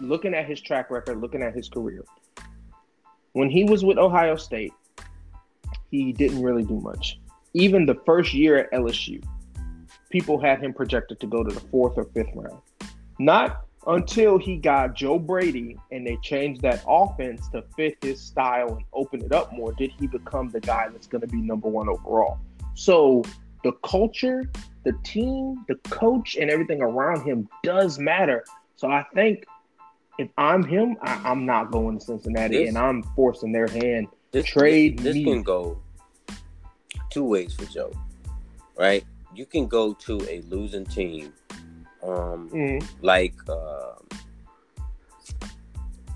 [0.00, 2.04] looking at his track record, looking at his career,
[3.32, 4.72] when he was with Ohio State,
[5.90, 7.20] he didn't really do much.
[7.54, 9.22] Even the first year at LSU,
[10.10, 12.60] people had him projected to go to the fourth or fifth round.
[13.18, 18.74] Not until he got Joe Brady and they changed that offense to fit his style
[18.74, 21.68] and open it up more did he become the guy that's going to be number
[21.68, 22.38] one overall.
[22.74, 23.22] So
[23.64, 24.44] the culture,
[24.84, 28.44] the team, the coach, and everything around him does matter.
[28.76, 29.44] So I think
[30.18, 34.08] if I'm him, I, am not going to Cincinnati, this, and I'm forcing their hand
[34.32, 35.24] this Trade This, this me.
[35.24, 35.78] can go
[37.10, 37.92] two ways for Joe,
[38.76, 39.04] right?
[39.34, 41.32] You can go to a losing team,
[42.02, 42.86] um, Mhm.
[43.02, 43.94] like uh,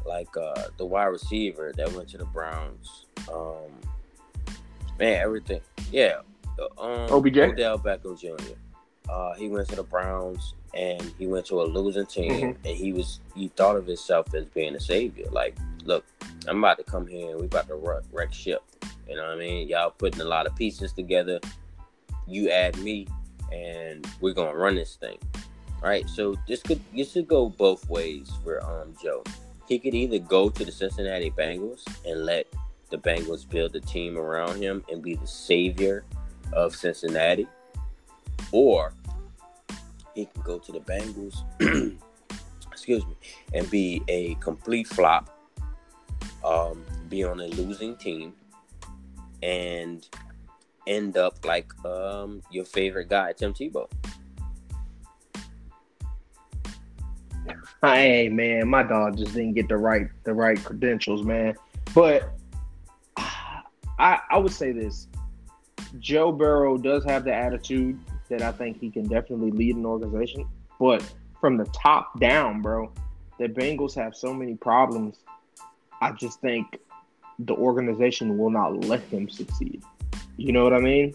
[0.06, 3.06] like uh, the wide receiver that went to the Browns.
[3.32, 3.70] Um,
[4.98, 5.60] man, everything.
[5.92, 6.20] Yeah,
[6.78, 7.38] um, OBJ?
[7.38, 8.52] Odell Beckham Jr.
[9.08, 12.66] Uh, he went to the Browns and he went to a losing team, Mm-hmm.
[12.66, 15.26] and he was he thought of himself as being a savior.
[15.30, 16.04] Like, look,
[16.46, 18.62] I'm about to come here and we about to wreck, wreck ship.
[19.08, 19.68] You know what I mean?
[19.68, 21.40] Y'all putting a lot of pieces together.
[22.28, 23.08] You add me,
[23.52, 25.18] and we're gonna run this thing.
[25.82, 26.08] All right.
[26.08, 29.24] So this could this could go both ways for um Joe.
[29.66, 32.46] He could either go to the Cincinnati Bengals and let
[32.90, 36.04] the Bengals build a team around him and be the savior
[36.52, 37.46] of Cincinnati,
[38.52, 38.92] or
[40.14, 41.44] he can go to the Bengals,
[42.72, 43.14] excuse me,
[43.54, 45.38] and be a complete flop,
[46.44, 48.34] um, be on a losing team,
[49.42, 50.08] and
[50.86, 53.88] end up like um, your favorite guy, Tim Tebow.
[57.82, 61.54] Hey man, my dog just didn't get the right the right credentials, man.
[61.94, 62.30] But
[63.16, 65.08] I I would say this:
[65.98, 67.98] Joe Burrow does have the attitude
[68.28, 70.46] that I think he can definitely lead an organization.
[70.78, 71.04] But
[71.40, 72.92] from the top down, bro,
[73.38, 75.16] the Bengals have so many problems.
[76.00, 76.78] I just think
[77.40, 79.82] the organization will not let him succeed.
[80.36, 81.14] You know what I mean?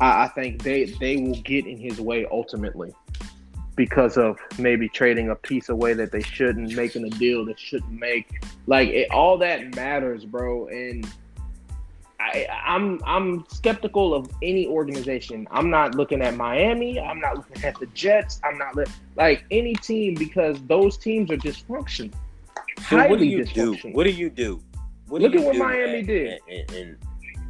[0.00, 2.92] I, I think they they will get in his way ultimately
[3.76, 7.92] because of maybe trading a piece away that they shouldn't, making a deal that shouldn't
[7.92, 8.42] make.
[8.66, 10.68] Like it, all that matters, bro.
[10.68, 11.06] And
[12.18, 15.46] I, I'm I'm skeptical of any organization.
[15.50, 16.98] I'm not looking at Miami.
[16.98, 18.40] I'm not looking at the Jets.
[18.44, 18.84] I'm not li-
[19.16, 22.12] like any team because those teams are dysfunctional.
[22.88, 23.76] So what do you do?
[23.92, 24.62] What do you do?
[25.08, 26.40] What Look do at what Miami in- did.
[26.48, 26.98] in in,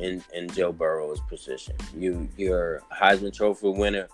[0.01, 1.77] in in Joe Burrow's position.
[1.97, 4.09] You you're a Heisman Trophy winner.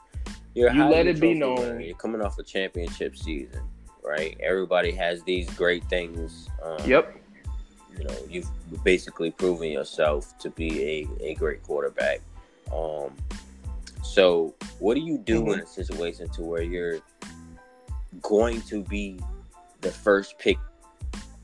[0.55, 1.57] You're You let it be known.
[1.57, 1.81] winner.
[1.81, 3.63] You're coming off a championship season,
[4.05, 4.37] right?
[4.41, 6.49] Everybody has these great things.
[6.63, 7.17] Um, Yep.
[7.99, 8.49] You know, you've
[8.85, 12.21] basically proven yourself to be a, a great quarterback.
[12.73, 13.13] Um,
[14.03, 15.55] so what do you do Mhm.
[15.55, 17.01] in a situation to where you're
[18.21, 19.19] going to be
[19.81, 20.59] the first pick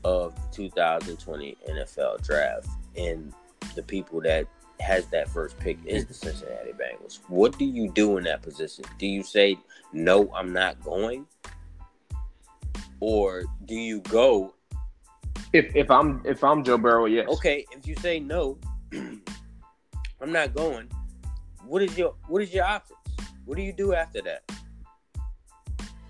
[0.03, 3.33] of 2020 NFL draft and
[3.75, 4.45] the people that
[4.79, 7.19] has that first pick is the Cincinnati Bengals.
[7.27, 8.85] What do you do in that position?
[8.97, 9.57] Do you say
[9.91, 11.25] no, I'm not going?
[13.01, 14.53] Or do you go,
[15.53, 17.27] If if I'm if I'm Joe Burrow, yes.
[17.29, 18.57] okay, if you say no,
[18.93, 20.89] I'm not going,
[21.65, 22.99] what is your what is your options?
[23.45, 24.43] What do you do after that?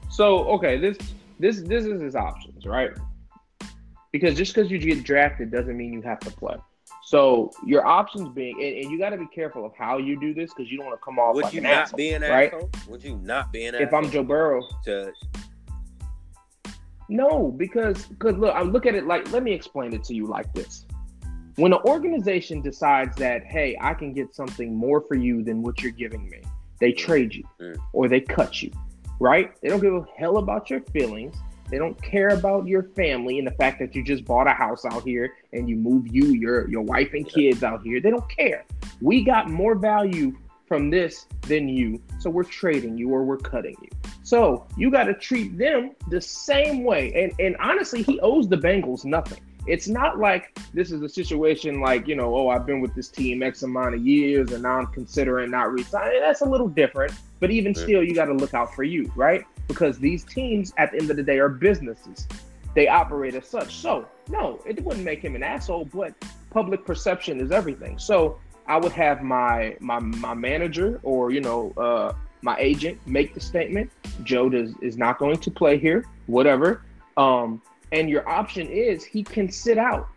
[0.10, 0.98] So okay, this
[1.40, 2.92] this this is his options, right?
[4.12, 6.58] Because just because you get drafted doesn't mean you have to play.
[7.06, 10.34] So your options being, and, and you got to be careful of how you do
[10.34, 11.98] this because you don't want to come off Would like you an not asshole.
[11.98, 12.54] be an right?
[12.54, 12.70] asshole?
[12.88, 14.06] Would you not be an If asshole?
[14.06, 15.12] I'm Joe Burrow, to
[17.10, 20.26] no, because because look, I look at it like let me explain it to you
[20.28, 20.86] like this.
[21.56, 25.82] When an organization decides that hey, I can get something more for you than what
[25.82, 26.42] you're giving me,
[26.80, 27.78] they trade you Mm.
[27.94, 28.72] or they cut you,
[29.20, 29.52] right?
[29.62, 31.36] They don't give a hell about your feelings.
[31.70, 34.86] They don't care about your family and the fact that you just bought a house
[34.86, 38.00] out here and you move you, your your wife and kids out here.
[38.00, 38.66] They don't care.
[39.02, 40.36] We got more value
[40.70, 43.90] from this than you, so we're trading you or we're cutting you.
[44.24, 47.12] So you got to treat them the same way.
[47.14, 49.42] And and honestly, he owes the Bengals nothing.
[49.68, 53.10] It's not like this is a situation like you know, oh, I've been with this
[53.10, 56.22] team X amount of years and now I'm considering not resigning.
[56.22, 57.12] That's a little different.
[57.40, 59.46] But even still, you got to look out for you, right?
[59.68, 62.28] Because these teams, at the end of the day, are businesses.
[62.76, 63.76] They operate as such.
[63.76, 66.14] So no, it wouldn't make him an asshole, but
[66.52, 67.98] public perception is everything.
[67.98, 68.38] So
[68.70, 73.40] I would have my my my manager or you know uh, my agent make the
[73.40, 73.92] statement.
[74.24, 76.84] Joe does is not going to play here, whatever.
[77.18, 80.08] Um, and your option is he can sit out.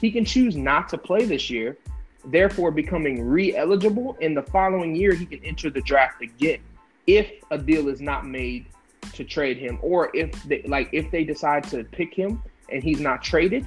[0.00, 1.78] He can choose not to play this year,
[2.24, 4.16] therefore becoming re-eligible.
[4.20, 6.58] In the following year, he can enter the draft again
[7.06, 8.66] if a deal is not made
[9.12, 13.00] to trade him, or if they like if they decide to pick him and he's
[13.00, 13.64] not traded.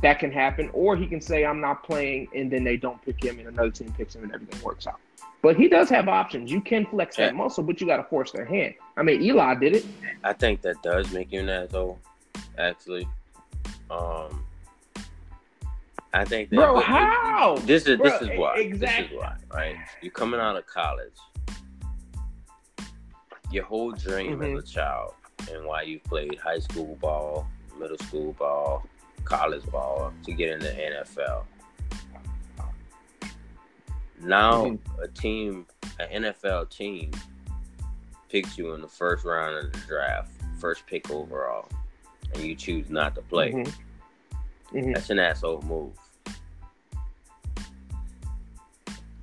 [0.00, 3.22] That can happen, or he can say I'm not playing, and then they don't pick
[3.22, 5.00] him, and another team picks him, and everything works out.
[5.42, 6.50] But he does have options.
[6.50, 8.74] You can flex that muscle, but you got to force their hand.
[8.96, 9.86] I mean, Eli did it.
[10.24, 11.98] I think that does make you an asshole,
[12.58, 13.08] actually.
[13.90, 14.44] Um,
[16.12, 16.56] I think that.
[16.56, 17.56] Bro, how?
[17.58, 18.56] This is this is why.
[18.58, 19.04] exactly.
[19.04, 19.36] This is why.
[19.52, 19.76] Right?
[20.02, 21.12] You're coming out of college.
[23.50, 24.58] Your whole dream Mhm.
[24.58, 25.14] as a child,
[25.52, 28.84] and why you played high school ball, middle school ball,
[29.28, 31.44] college ball to get in the NFL.
[34.22, 35.02] Now mm-hmm.
[35.02, 35.66] a team,
[36.00, 37.12] an NFL team,
[38.28, 41.68] picks you in the first round of the draft, first pick overall,
[42.34, 43.52] and you choose not to play.
[43.52, 44.76] Mm-hmm.
[44.76, 44.92] Mm-hmm.
[44.92, 45.92] That's an asshole move.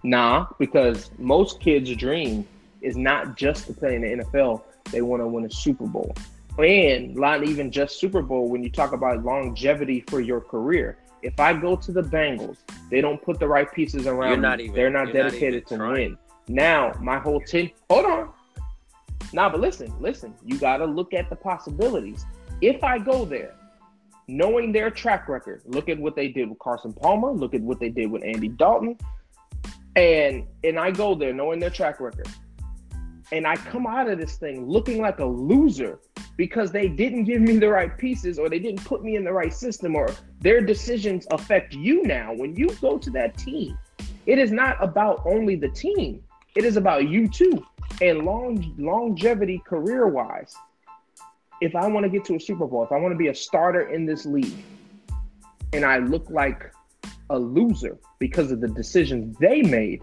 [0.03, 2.47] Nah, because most kids' dream
[2.81, 4.61] is not just to play in the NFL.
[4.91, 6.15] They want to win a Super Bowl.
[6.57, 10.97] And not even just Super Bowl when you talk about longevity for your career.
[11.21, 12.57] If I go to the Bengals,
[12.89, 14.65] they don't put the right pieces around You're not me.
[14.65, 15.93] Even, They're not dedicated not to trying.
[15.93, 16.17] win.
[16.47, 18.29] Now, my whole team, hold on.
[19.33, 22.25] Nah, but listen, listen, you got to look at the possibilities.
[22.61, 23.55] If I go there,
[24.27, 27.79] knowing their track record, look at what they did with Carson Palmer, look at what
[27.79, 28.97] they did with Andy Dalton,
[29.95, 32.27] and and I go there knowing their track record,
[33.31, 35.99] and I come out of this thing looking like a loser
[36.37, 39.31] because they didn't give me the right pieces or they didn't put me in the
[39.31, 40.09] right system or
[40.41, 43.77] their decisions affect you now when you go to that team.
[44.25, 46.23] It is not about only the team.
[46.55, 47.65] It is about you too.
[48.01, 50.53] And long longevity career wise.
[51.61, 53.35] If I want to get to a Super Bowl, if I want to be a
[53.35, 54.63] starter in this league
[55.73, 56.71] and I look like
[57.29, 60.01] a loser because of the decisions they made,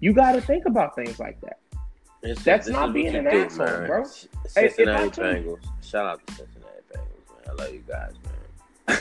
[0.00, 1.58] you got to think about things like that.
[2.22, 3.86] It's, That's not being an asshole, man.
[3.86, 4.04] bro.
[4.46, 5.58] Cincinnati hey, Bengals.
[5.82, 7.48] Shout out to Cincinnati Bengals, man.
[7.48, 8.14] I love you guys,
[8.88, 8.98] man.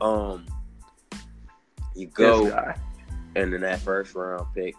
[0.00, 0.46] um,
[1.94, 2.74] you go,
[3.36, 4.74] and in that first round pick,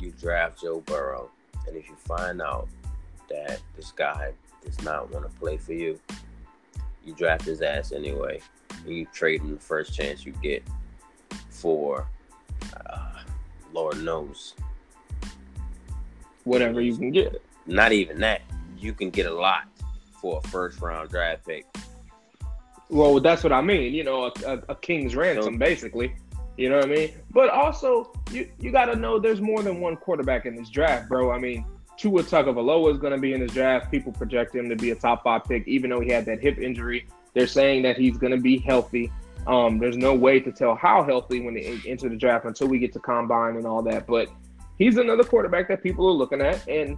[0.00, 1.30] you draft Joe Burrow,
[1.66, 2.68] and if you find out
[3.30, 4.32] that this guy
[4.64, 5.98] does not want to play for you,
[7.04, 8.40] you draft his ass anyway.
[8.84, 10.62] And you trade him the first chance you get
[11.50, 12.08] for,
[12.86, 13.22] uh,
[13.72, 14.54] Lord knows,
[16.44, 17.42] whatever you can get.
[17.66, 18.42] Not even that.
[18.78, 19.64] You can get a lot
[20.20, 21.66] for a first round draft pick.
[22.88, 23.94] Well, that's what I mean.
[23.94, 26.14] You know, a, a, a king's ransom, so, basically.
[26.56, 27.14] You know what I mean?
[27.30, 31.08] But also, you you got to know there's more than one quarterback in this draft,
[31.08, 31.32] bro.
[31.32, 31.64] I mean,
[31.96, 33.90] Tua Tagovailoa is going to be in this draft.
[33.90, 36.58] People project him to be a top five pick, even though he had that hip
[36.58, 37.06] injury.
[37.32, 39.10] They're saying that he's going to be healthy.
[39.46, 42.78] Um, there's no way to tell how healthy when they enter the draft until we
[42.78, 44.06] get to combine and all that.
[44.06, 44.28] But
[44.78, 46.66] he's another quarterback that people are looking at.
[46.68, 46.96] And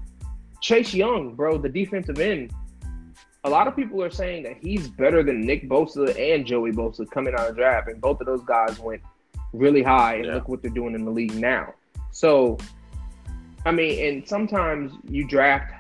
[0.61, 2.53] Chase Young, bro, the defensive end.
[3.45, 7.09] A lot of people are saying that he's better than Nick Bosa and Joey Bosa
[7.11, 9.03] coming out of draft, and both of those guys went
[9.53, 10.15] really high.
[10.15, 10.35] And yeah.
[10.35, 11.75] look what they're doing in the league now.
[12.11, 12.57] So,
[13.67, 15.75] I mean, and sometimes you draft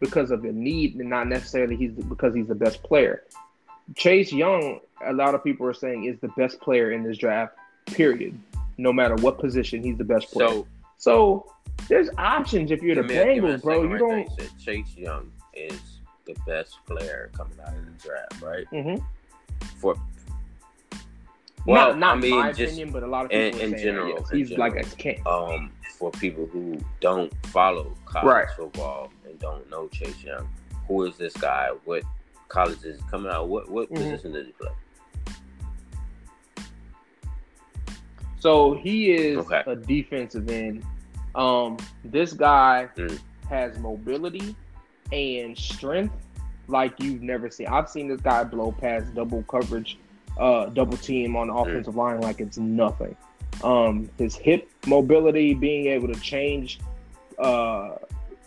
[0.00, 3.22] because of the need, and not necessarily he's because he's the best player.
[3.94, 7.54] Chase Young, a lot of people are saying, is the best player in this draft.
[7.86, 8.38] Period.
[8.76, 10.48] No matter what position, he's the best player.
[10.48, 10.66] So
[10.98, 11.46] so
[11.88, 13.84] there's options if you're the Bengals, bro.
[13.84, 14.28] You don't.
[14.58, 15.80] Chase Young is
[16.26, 18.66] the best player coming out of the draft, right?
[18.72, 19.02] Mm-hmm.
[19.76, 19.96] For
[21.66, 23.80] well, not, not I mean, my just opinion, but a lot of people in, in
[23.80, 25.22] general, yes, he's general, like a king.
[25.26, 28.50] Um, for people who don't follow college right.
[28.56, 30.48] football and don't know Chase Young,
[30.86, 31.70] who is this guy?
[31.84, 32.04] What
[32.48, 33.48] college is coming out?
[33.48, 34.02] What what mm-hmm.
[34.02, 34.70] position does he play?
[38.40, 39.62] So he is okay.
[39.66, 40.84] a defensive end.
[41.34, 43.18] Um, this guy mm.
[43.48, 44.54] has mobility
[45.12, 46.14] and strength
[46.68, 47.66] like you've never seen.
[47.66, 49.98] I've seen this guy blow past double coverage,
[50.38, 51.62] uh, double team on the mm.
[51.62, 53.16] offensive line like it's nothing.
[53.64, 56.78] Um, his hip mobility, being able to change
[57.38, 57.96] uh,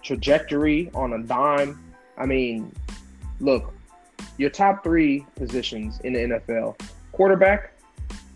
[0.01, 1.83] trajectory on a dime.
[2.17, 2.73] I mean,
[3.39, 3.73] look,
[4.37, 6.79] your top three positions in the NFL:
[7.11, 7.70] quarterback,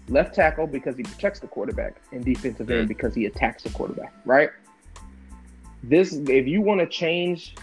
[0.07, 4.13] left tackle because he protects the quarterback, and defensive end because he attacks the quarterback.
[4.25, 4.49] Right.
[5.83, 7.55] This, if you want to change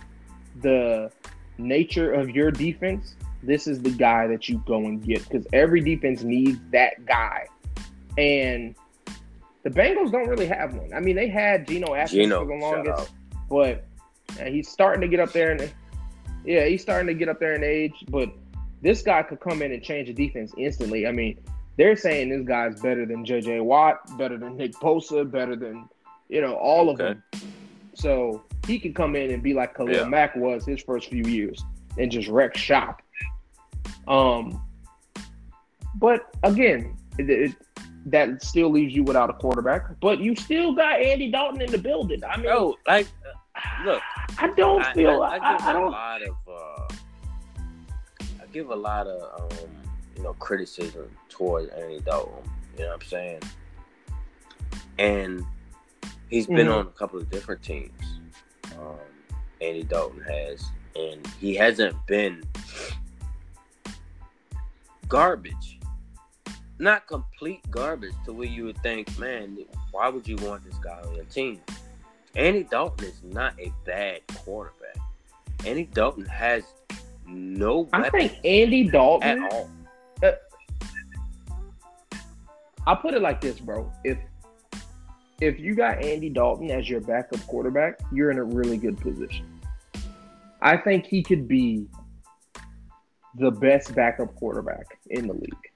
[0.61, 1.11] the
[1.59, 5.81] nature of your defense, this is the guy that you go and get because every
[5.81, 7.47] defense needs that guy,
[8.19, 8.75] and
[9.63, 10.93] the Bengals don't really have one.
[10.95, 13.13] I mean, they had Geno Atkins for the longest,
[13.49, 13.85] but
[14.47, 15.73] he's starting to get up there, and
[16.45, 18.31] yeah, he's starting to get up there in age, but.
[18.85, 21.07] This guy could come in and change the defense instantly.
[21.07, 21.39] I mean,
[21.77, 23.61] they're saying this guy's better than J.J.
[23.61, 25.89] Watt, better than Nick Bosa, better than
[26.29, 26.93] you know all okay.
[26.93, 27.23] of them.
[27.95, 30.05] So he could come in and be like Khalil yeah.
[30.05, 31.63] Mack was his first few years
[31.99, 33.03] and just wreck shop.
[34.09, 34.63] Um,
[35.97, 37.55] but again, it, it,
[38.07, 40.01] that still leaves you without a quarterback.
[40.01, 42.23] But you still got Andy Dalton in the building.
[42.25, 43.07] I mean, no, like,
[43.85, 44.03] look,
[44.39, 45.23] I don't I, feel.
[45.23, 45.87] I, I, I, I don't.
[45.87, 46.95] A lot of, uh,
[48.41, 49.69] I give a lot of um,
[50.17, 52.51] you know, criticism towards Andy Dalton.
[52.77, 53.41] You know what I'm saying?
[54.99, 55.45] And
[56.29, 56.73] he's been mm-hmm.
[56.73, 57.93] on a couple of different teams.
[58.79, 58.97] Um,
[59.61, 60.65] Andy Dalton has,
[60.97, 62.43] and he hasn't been
[65.09, 65.79] garbage.
[66.79, 69.59] Not complete garbage to where you would think, man,
[69.93, 71.61] why would you want this guy on your team?
[72.35, 74.97] Andy Dalton is not a bad quarterback.
[75.65, 76.65] Andy Dalton has
[77.27, 79.71] no I think Andy Dalton at all.
[80.23, 80.33] Uh,
[82.87, 83.93] I'll put it like this, bro.
[84.05, 84.19] If
[85.41, 89.61] if you got Andy Dalton as your backup quarterback, you're in a really good position.
[90.61, 91.87] I think he could be
[93.39, 95.73] the best backup quarterback in the league.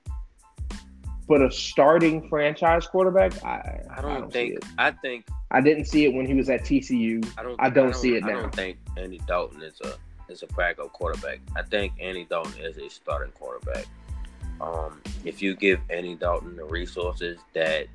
[1.28, 4.60] But a starting franchise quarterback, I, I don't, I don't think.
[4.78, 7.28] I think I didn't see it when he was at TCU.
[7.36, 7.56] I don't.
[7.60, 8.28] I don't see it now.
[8.28, 9.96] I don't think Andy Dalton is a
[10.32, 11.40] is a backup quarterback.
[11.56, 13.86] I think Andy Dalton is a starting quarterback.
[14.60, 17.86] Um, if you give Andy Dalton the resources that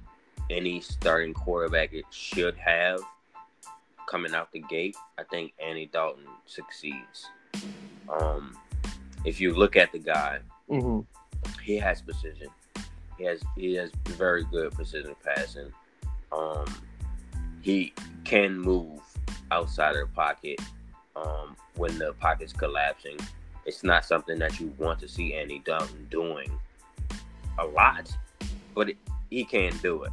[0.50, 3.00] any starting quarterback should have
[4.08, 7.26] coming out the gate, I think Andy Dalton succeeds.
[8.10, 8.58] Um,
[9.26, 11.02] if you look at the guy, hmm
[11.64, 12.48] he has precision.
[13.18, 15.72] He has he has very good precision passing.
[16.32, 16.66] Um,
[17.62, 17.94] he
[18.24, 19.00] can move
[19.52, 20.60] outside of the pocket
[21.16, 23.18] um, when the pocket's collapsing.
[23.66, 26.52] It's not something that you want to see Andy Dalton doing
[27.60, 28.12] a lot,
[28.74, 28.98] but it,
[29.30, 30.12] he can do it.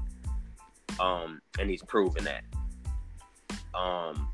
[1.01, 2.45] Um, and he's proven that.
[3.75, 4.33] Um,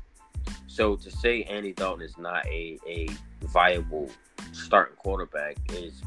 [0.67, 3.07] so to say Andy Dalton is not a, a
[3.43, 4.09] viable
[4.51, 6.01] starting quarterback is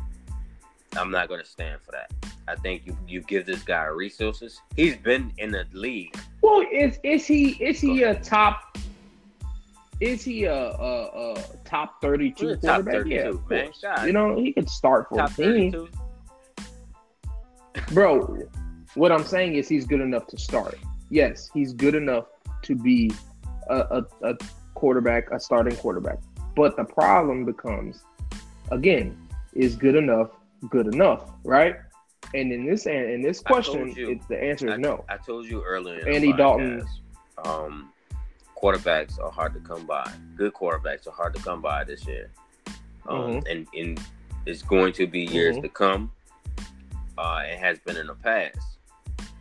[0.96, 2.12] I'm not going to stand for that.
[2.48, 4.60] I think you you give this guy resources.
[4.74, 6.18] He's been in the league.
[6.42, 8.78] Well, is is he is he a top?
[10.00, 13.02] Is he a a, a top thirty two He's a top quarterback?
[13.02, 13.70] 32, yeah, man.
[13.82, 14.06] God.
[14.06, 15.88] You know he could start for Top a team, 32.
[17.92, 18.38] bro.
[18.94, 20.78] What I'm saying is he's good enough to start.
[21.10, 22.26] Yes, he's good enough
[22.62, 23.12] to be
[23.68, 24.34] a, a, a
[24.74, 26.18] quarterback, a starting quarterback.
[26.56, 28.02] But the problem becomes,
[28.70, 29.16] again,
[29.52, 30.30] is good enough
[30.70, 31.76] good enough, right?
[32.34, 34.10] And in this and in this question, you.
[34.10, 35.04] it's, the answer is I, no.
[35.08, 36.06] I told you earlier.
[36.08, 36.84] Andy Dalton.
[37.38, 37.92] podcast, Um,
[38.62, 40.10] quarterbacks are hard to come by.
[40.36, 42.30] Good quarterbacks are hard to come by this year.
[43.08, 43.46] Um, Mm-hmm.
[43.50, 44.00] and, and
[44.46, 45.62] it's going to be years Mhm.
[45.62, 46.12] to come.
[47.16, 48.78] Uh, it has been in the past.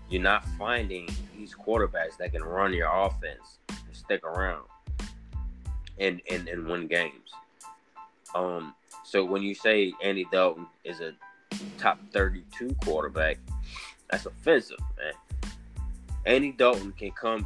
[0.09, 4.63] You're not finding these quarterbacks that can run your offense and stick around
[5.99, 7.29] and, and, and win games.
[8.35, 11.13] Um, so when you say Andy Dalton is a
[11.77, 13.37] top 32 quarterback,
[14.09, 15.13] that's offensive, man.
[16.25, 17.45] Andy Dalton can come.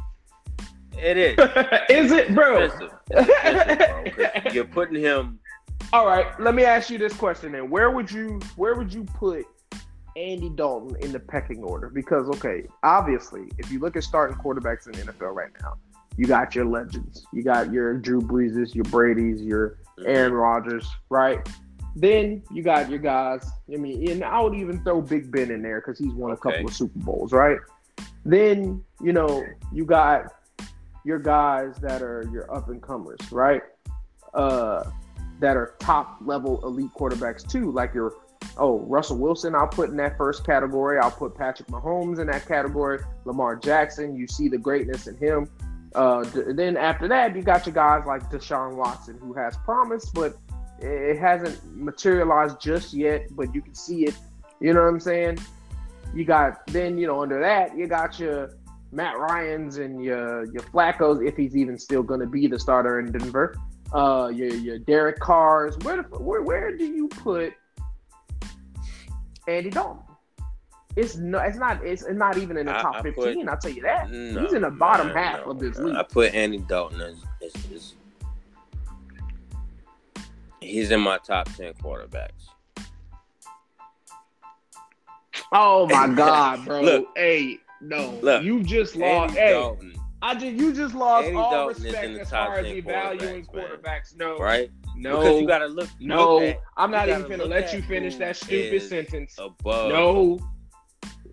[0.98, 1.38] It is
[1.90, 2.64] is it, bro?
[2.64, 2.90] offensive.
[3.10, 4.52] It's offensive, bro.
[4.52, 5.38] You're putting him.
[5.92, 7.68] All right, let me ask you this question then.
[7.70, 9.44] Where would you where would you put
[10.16, 11.90] Andy Dalton in the pecking order?
[11.90, 15.74] Because okay, obviously, if you look at starting quarterbacks in the NFL right now,
[16.16, 17.26] you got your legends.
[17.32, 20.04] You got your Drew Breeses, your Brady's, your mm-hmm.
[20.06, 21.46] Aaron Rodgers, right?
[21.94, 23.50] Then you got your guys.
[23.72, 26.36] I mean, and I would even throw Big Ben in there because he's won a
[26.36, 27.58] couple of Super Bowls, right?
[28.24, 30.32] Then you know you got
[31.04, 33.62] your guys that are your up and comers, right?
[34.34, 34.84] Uh,
[35.40, 38.14] that are top level elite quarterbacks too, like your
[38.56, 39.54] oh Russell Wilson.
[39.54, 40.98] I'll put in that first category.
[40.98, 43.00] I'll put Patrick Mahomes in that category.
[43.24, 44.16] Lamar Jackson.
[44.16, 45.50] You see the greatness in him.
[45.94, 46.24] Uh,
[46.54, 50.36] then after that, you got your guys like Deshaun Watson, who has promise, but
[50.78, 53.26] it hasn't materialized just yet.
[53.32, 54.16] But you can see it.
[54.60, 55.38] You know what I'm saying?
[56.14, 58.50] You got then you know under that you got your
[58.92, 63.00] Matt Ryan's and your your Flacco's if he's even still going to be the starter
[63.00, 63.56] in Denver.
[63.92, 65.76] Uh, your your Derek Carr's.
[65.78, 67.54] Where where where do you put
[69.48, 70.02] Andy Dalton?
[70.94, 71.82] It's no, it's not.
[71.84, 73.48] It's not even in the top I put- fifteen.
[73.48, 74.10] I'll tell you that.
[74.10, 75.52] No, He's in the bottom man, half no.
[75.52, 75.96] of this league.
[75.96, 77.94] I put Andy Dalton as, as, as
[80.60, 82.28] he's in my top ten quarterbacks.
[85.50, 86.82] Oh my god, bro!
[86.82, 87.08] Look.
[87.16, 88.42] hey, no, Look.
[88.42, 89.34] you just lost.
[89.34, 92.58] Hey, Dalton, I just you just lost Andy all Dalton respect in the as far
[92.58, 94.28] as evaluating quarterbacks, man.
[94.28, 94.70] No, right?
[94.96, 95.88] no, because you got to look.
[96.00, 96.34] no.
[96.36, 99.36] look at I'm not even gonna let you finish that stupid sentence.
[99.38, 100.38] above No,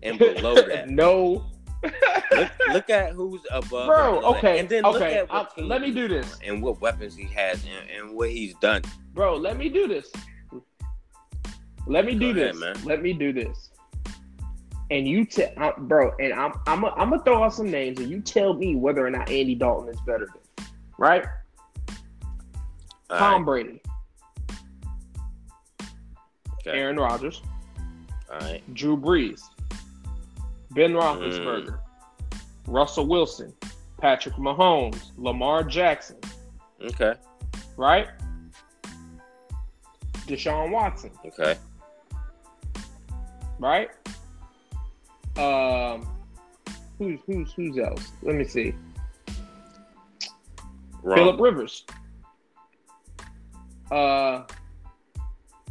[0.02, 0.88] and below that.
[0.90, 1.44] no,
[2.32, 6.08] look, look at who's above, Bro, okay, and then look okay, at let me do
[6.08, 6.36] this.
[6.44, 8.82] and what weapons he has and, and what he's done.
[9.12, 9.36] bro.
[9.36, 10.10] Let me do this.
[11.86, 12.60] Let me do ahead, this.
[12.60, 12.76] man.
[12.84, 13.70] Let me do this.
[14.90, 18.20] And you tell, uh, bro, and I'm I'm gonna throw out some names, and you
[18.20, 20.66] tell me whether or not Andy Dalton is better than,
[20.98, 21.24] right?
[23.08, 23.82] All Tom right, Brady,
[26.60, 26.78] okay.
[26.78, 27.40] Aaron Rodgers,
[28.32, 28.62] All right.
[28.74, 29.42] Drew Brees,
[30.72, 31.78] Ben Roethlisberger,
[32.30, 32.40] Mm.
[32.66, 33.52] Russell Wilson,
[34.00, 36.16] Patrick Mahomes, Lamar Jackson,
[36.82, 37.14] Okay.
[37.76, 38.08] right?
[40.26, 41.56] Deshaun Watson, Okay.
[43.58, 43.90] right?
[45.36, 46.06] Um,
[46.98, 48.12] who's who's who's else?
[48.22, 48.74] Let me see.
[51.02, 51.16] Wrong.
[51.16, 51.84] Philip Rivers.
[53.90, 54.42] Uh,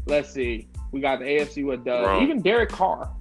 [0.06, 0.68] let's see.
[0.92, 2.24] We got the AFC with uh, Wrong.
[2.24, 3.12] even Derek Carr,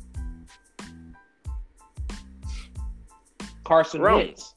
[3.65, 4.19] Carson Wrong.
[4.19, 4.55] Wentz.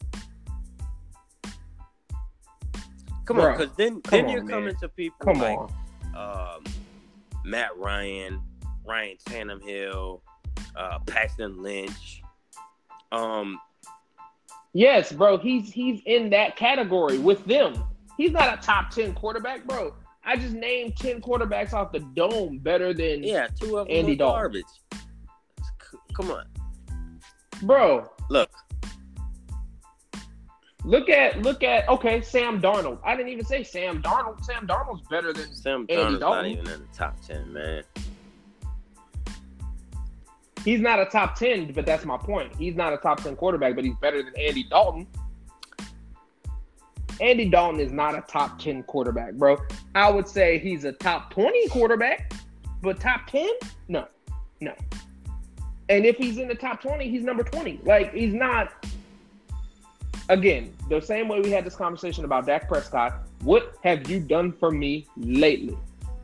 [3.26, 4.52] Come Bruh, on, because then, come then on, you're man.
[4.52, 6.64] coming to people Come like on, um,
[7.46, 8.42] Matt Ryan,
[8.86, 10.22] Ryan Tannehill,
[10.76, 12.22] uh, Paxton Lynch.
[13.12, 13.60] Um,
[14.74, 15.38] yes, bro.
[15.38, 17.84] He's he's in that category with them.
[18.18, 19.94] He's not a top ten quarterback, bro.
[20.24, 24.16] I just named ten quarterbacks off the dome better than yeah, two of them Andy
[24.16, 24.42] Dalton.
[24.42, 24.64] garbage.
[26.14, 26.46] Come on,
[27.64, 28.10] bro.
[28.30, 28.50] look.
[30.84, 33.00] Look at look at okay, Sam Darnold.
[33.04, 34.44] I didn't even say Sam Darnold.
[34.44, 37.84] Sam Darnold's better than Sam Andy Darnold's not even in the top ten, man.
[40.64, 42.56] He's not a top ten, but that's my point.
[42.56, 45.08] He's not a top ten quarterback, but he's better than Andy Dalton.
[47.20, 49.58] Andy Dalton is not a top ten quarterback, bro.
[49.94, 52.34] I would say he's a top twenty quarterback,
[52.82, 53.50] but top ten?
[53.88, 54.08] No,
[54.60, 54.74] no.
[55.90, 57.80] And if he's in the top twenty, he's number twenty.
[57.84, 58.86] Like he's not.
[60.30, 63.28] Again, the same way we had this conversation about Dak Prescott.
[63.44, 65.78] What have you done for me lately?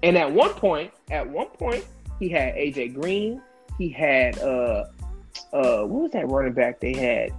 [0.04, 1.86] And at one point, at one point,
[2.20, 3.42] he had AJ Green.
[3.78, 4.86] He had uh
[5.54, 7.32] uh what was that running back they had?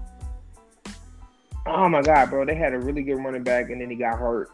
[1.66, 4.18] Oh my god, bro, they had a really good running back and then he got
[4.18, 4.50] hurt.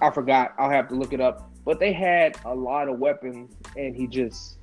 [0.00, 0.54] I forgot.
[0.58, 1.50] I'll have to look it up.
[1.64, 4.58] But they had a lot of weapons and he just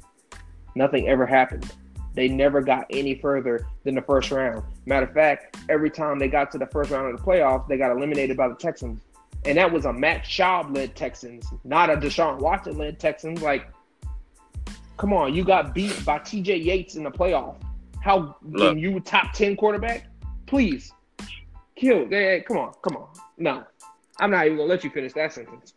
[0.75, 1.71] nothing ever happened.
[2.13, 4.63] They never got any further than the first round.
[4.85, 7.77] Matter of fact, every time they got to the first round of the playoffs, they
[7.77, 8.99] got eliminated by the Texans.
[9.45, 13.41] And that was a Matt Schaub led Texans, not a Deshaun Watson led Texans.
[13.41, 13.67] Like,
[15.01, 17.55] come on, you got beat by TJ Yates in the playoff.
[18.03, 18.77] How Look.
[18.77, 20.07] you top ten quarterback?
[20.45, 20.93] Please.
[21.75, 22.07] Kill.
[22.07, 23.07] Hey, come on, come on.
[23.37, 23.63] No.
[24.19, 25.73] I'm not even gonna let you finish that sentence.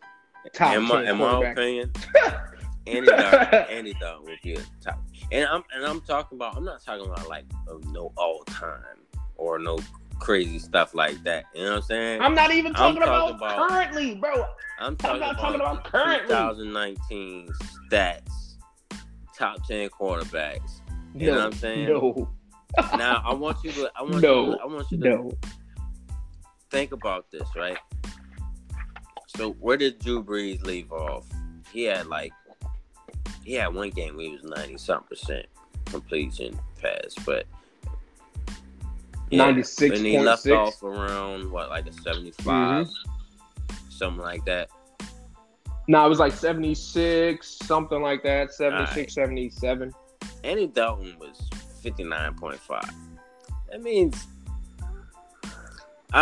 [0.53, 1.91] Top in my, 10 in my opinion,
[2.87, 5.01] Andy Dalton, Andy Dalton would be a top.
[5.31, 6.55] And I'm and I'm talking about.
[6.55, 7.45] I'm not talking about like
[7.87, 8.99] no all time
[9.37, 9.79] or no
[10.19, 11.45] crazy stuff like that.
[11.55, 12.21] You know what I'm saying?
[12.21, 14.45] I'm not even I'm talking, about, about- currently, bro.
[14.79, 16.27] I'm talking, not about, talking about currently.
[16.27, 17.49] 2019
[17.89, 18.44] stats,
[19.37, 20.81] top 10 quarterbacks.
[21.13, 21.87] You know what I'm saying?
[21.89, 22.29] No,
[22.97, 23.91] Now I want you to.
[23.95, 24.45] I want No.
[24.45, 24.51] you.
[24.57, 25.31] To, I want you to no.
[26.69, 27.77] think about this, right?
[29.27, 31.25] So where did Drew Brees leave off?
[31.71, 32.31] He had like
[33.43, 35.45] he had one game where he was ninety something percent
[35.85, 37.45] completion pass, but
[39.31, 43.89] Ninety six And he left off around what like a 75 Mm-hmm.
[43.89, 44.69] something like that.
[45.87, 48.51] No, it was like 76, something like that.
[48.53, 49.11] 76, Alright.
[49.11, 49.93] 77.
[50.43, 51.47] Andy Dalton was
[51.81, 52.89] fifty nine point five.
[53.71, 54.25] That means
[55.43, 55.51] all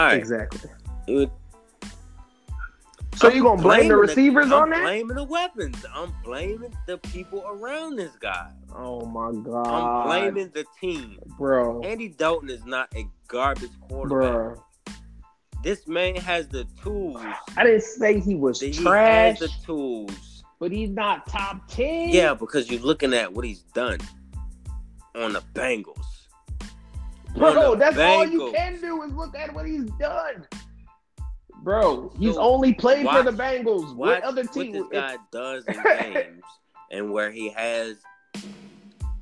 [0.05, 0.17] right.
[0.17, 0.69] Exactly.
[1.07, 1.31] would-
[3.15, 4.81] So I'm you gonna blame the blaming receivers I'm on that?
[4.81, 5.85] blaming the weapons.
[5.93, 8.49] I'm blaming the people around this guy.
[8.75, 9.67] Oh my God.
[9.67, 11.19] I'm blaming the team.
[11.37, 14.31] bro, Andy Dalton is not a garbage quarterback.
[14.33, 14.63] bro.
[15.63, 17.21] This man has the tools.
[17.57, 20.43] I didn't say he was He trash, has the tools.
[20.59, 22.09] but he's not top ten.
[22.09, 23.99] Yeah, because you're looking at what he's done
[25.15, 26.03] on the Bengals.
[27.35, 30.45] Bro, that's all you can do is look at what he's done.
[31.63, 33.95] Bro, he's So, only played watch- for the Bengals.
[33.95, 34.73] What other team?
[34.73, 35.81] what this guy does in
[36.13, 36.43] games
[36.91, 37.95] and where he has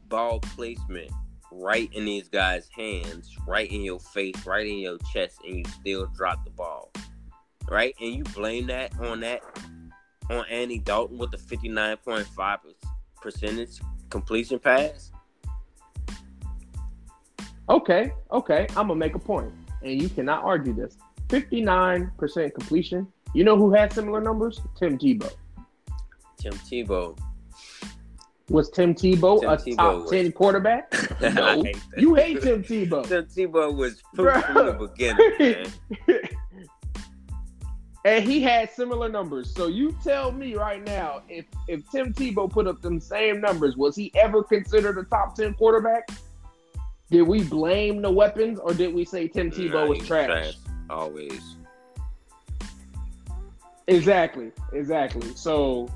[0.09, 1.11] ball placement
[1.51, 5.63] right in these guys' hands, right in your face, right in your chest, and you
[5.65, 6.91] still drop the ball.
[7.69, 7.95] Right?
[8.01, 9.41] And you blame that on that
[10.29, 12.57] on Andy Dalton with the 59.5
[13.21, 13.79] percentage
[14.09, 15.11] completion pass.
[17.69, 20.97] Okay, okay, I'm gonna make a point, and you cannot argue this.
[21.29, 23.07] 59% completion.
[23.33, 24.59] You know who had similar numbers?
[24.77, 25.31] Tim Tebow.
[26.37, 27.17] Tim Tebow.
[28.51, 30.93] Was Tim Tebow Tim a Tebow top was- 10 quarterback?
[31.21, 31.63] No.
[31.63, 33.07] hate you hate Tim Tebow.
[33.07, 35.67] Tim Tebow was from the beginning,
[36.07, 36.19] man.
[38.05, 39.53] and he had similar numbers.
[39.55, 43.77] So you tell me right now, if if Tim Tebow put up them same numbers,
[43.77, 46.09] was he ever considered a top 10 quarterback?
[47.09, 50.53] Did we blame the weapons or did we say Tim Tebow Nah, was he trash?
[50.89, 51.55] Always.
[53.87, 55.27] Exactly, exactly.
[55.35, 55.89] So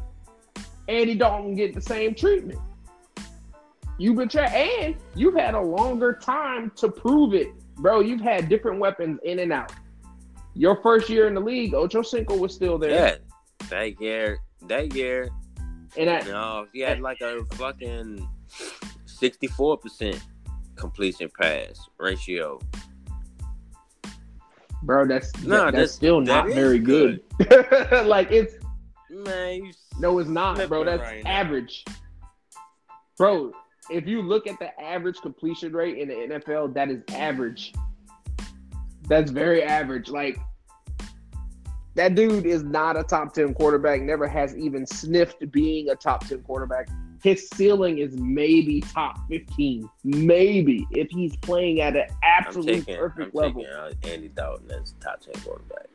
[0.88, 2.60] Andy Dalton get the same treatment.
[3.98, 8.02] You've been tra- and you've had a longer time to prove it, bro.
[8.02, 9.72] You've had different weapons in and out.
[10.54, 12.92] Your first year in the league, Ocho Cinco was still there.
[12.92, 13.16] Yeah,
[13.70, 15.30] that year, that year,
[15.98, 18.28] And I, No, he had like a fucking
[19.06, 20.22] sixty-four percent
[20.76, 22.60] completion pass ratio.
[24.84, 27.22] bro, that's Nah, that- that's- that's still not very good.
[28.06, 28.56] like it's
[29.16, 30.84] Man, no, it's not, bro.
[30.84, 31.30] That's right now.
[31.30, 31.86] average,
[33.18, 33.54] bro.
[33.90, 37.74] If you look at the average completion rate in the NFL, that is average.
[39.08, 40.10] That's very average.
[40.10, 40.38] Like
[41.96, 44.02] that dude is not a top ten quarterback.
[44.02, 46.90] Never has even sniffed being a top ten quarterback.
[47.24, 53.34] His ceiling is maybe top fifteen, maybe if he's playing at an absolute taking, perfect
[53.34, 53.66] I'm level.
[53.66, 55.88] uh, Andy Dalton as top ten quarterback.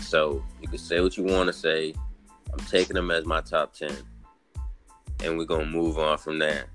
[0.00, 1.94] So you can say what you want to say.
[2.52, 3.94] I'm taking him as my top ten,
[5.22, 6.66] and we're gonna move on from there.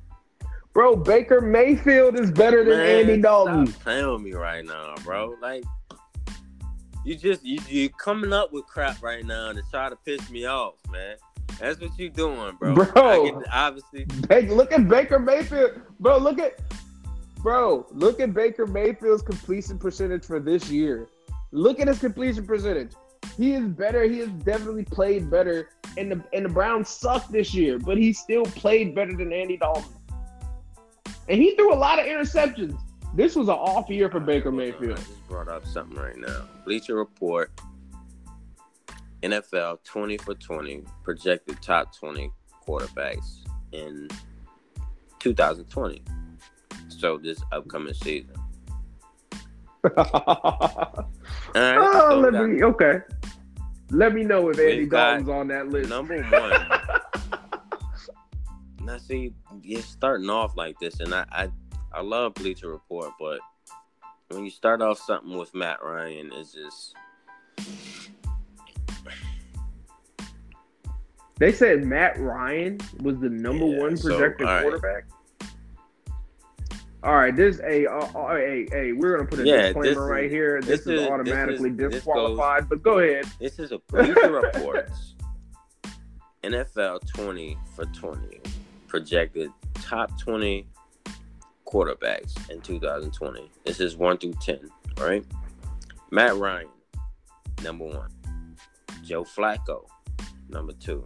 [0.74, 3.68] Bro, Baker Mayfield is better than Man, Andy Dalton.
[3.68, 5.36] Stop playing with me right now, bro.
[5.42, 5.64] Like
[7.06, 10.46] you just you you coming up with crap right now to try to piss me
[10.46, 11.18] off, man.
[11.60, 12.74] That's what you doing, bro.
[12.74, 13.26] Bro.
[13.26, 16.18] Get- obviously, Ba- look at Baker Mayfield, bro.
[16.18, 16.60] Look at,
[17.38, 17.86] bro.
[17.92, 21.08] Look at Baker Mayfield's completion percentage for this year.
[21.52, 22.94] Look at his completion percentage.
[23.38, 24.04] He is better.
[24.04, 25.70] He has definitely played better.
[25.98, 29.58] And the and the Browns sucked this year, but he still played better than Andy
[29.58, 29.84] Dalton.
[31.30, 32.78] And he threw a lot of interceptions.
[33.16, 34.94] This was an off year for Baker Mayfield.
[34.98, 36.48] I just brought up something right now.
[36.66, 37.52] Bleacher Report,
[39.22, 42.32] NFL 20 for 20, projected top 20
[42.68, 44.10] quarterbacks in
[45.20, 46.04] 2020.
[46.88, 48.36] So this upcoming season.
[49.98, 51.10] All
[51.56, 51.78] right.
[51.78, 53.00] oh, me okay.
[53.94, 55.90] Let me know if Andy Dalton's on that list.
[55.90, 56.68] number one.
[58.86, 61.50] now, see, you're starting off like this, and I, I,
[61.94, 63.40] I love Bleacher Report, but
[64.30, 66.96] when you start off something with Matt Ryan, it's just
[71.38, 74.62] They said Matt Ryan was the number Yeah, one so, projected all right.
[74.62, 75.06] quarterback.
[77.04, 79.98] All right, this a uh, uh, hey hey we're gonna put a Yeah, disclaimer this
[79.98, 80.62] right is- here.
[80.62, 82.70] This, this is, is- this automatically is- this disqualified.
[82.70, 83.26] but go ahead.
[83.40, 85.16] This is a Bleacher Reports
[86.44, 88.40] NFL 20 for 20
[88.88, 90.66] projected top 20
[91.68, 93.50] quarterbacks in 2020.
[93.66, 94.60] This is 1 through 10,
[95.00, 95.26] all right?
[96.12, 96.68] Matt Ryan,
[97.64, 98.10] number 1.
[99.04, 99.88] Joe Flacco,
[100.48, 101.06] number 2.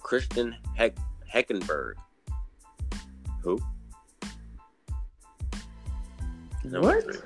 [0.00, 0.96] Christian Heck-
[1.32, 1.94] Hackenberg.
[3.42, 3.58] Who?
[6.64, 7.04] Number What?
[7.04, 7.16] three.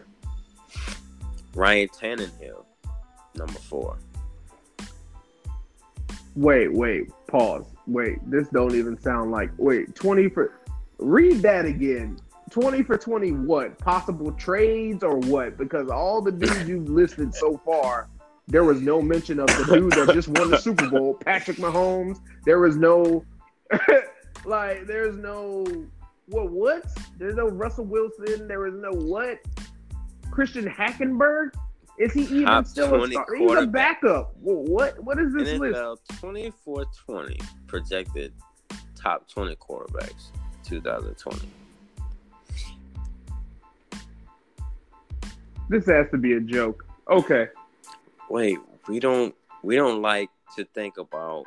[1.54, 2.64] Ryan Tannehill,
[3.34, 3.98] number 4.
[6.36, 7.64] Wait wait pause.
[7.88, 10.52] Wait, this don't even sound like wait twenty for.
[10.98, 12.16] Read that again.
[12.50, 13.32] Twenty for twenty.
[13.32, 15.56] What possible trades or what?
[15.56, 18.08] Because all the dudes you've listed so far,
[18.46, 22.18] there was no mention of the dude that just won the Super Bowl, Patrick Mahomes.
[22.44, 23.24] There was no,
[24.44, 25.66] like, there's no
[26.28, 26.50] what?
[26.50, 26.84] What?
[27.18, 28.48] There's no Russell Wilson.
[28.48, 29.38] There is no what?
[30.30, 31.50] Christian Hackenberg.
[31.98, 33.26] Is he even Top still a star?
[33.36, 34.32] He's a backup.
[34.40, 35.02] Well, what?
[35.02, 35.76] What is this list?
[35.76, 38.32] NFL 24 20 projected
[38.94, 40.30] top 20 quarterbacks
[40.64, 41.48] 2020.
[45.68, 46.86] This has to be a joke.
[47.10, 47.48] Okay.
[48.30, 48.58] Wait,
[48.88, 51.44] we don't we don't like to think about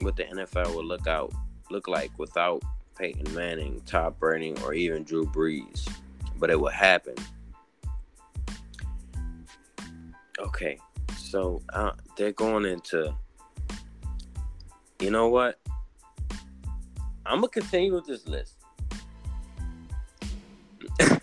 [0.00, 1.32] what the NFL would look out
[1.70, 2.62] look like without
[2.98, 5.88] Peyton Manning, Todd Brady, or even Drew Brees.
[6.36, 7.14] But it would happen.
[10.38, 10.78] Okay,
[11.16, 13.14] so uh, they're going into.
[15.00, 15.60] You know what?
[17.24, 18.56] I'm gonna continue with this list.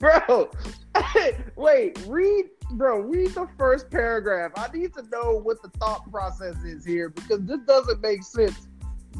[0.00, 0.50] Bro,
[1.56, 4.52] wait, read, bro, read the first paragraph.
[4.56, 8.66] I need to know what the thought process is here because this doesn't make sense.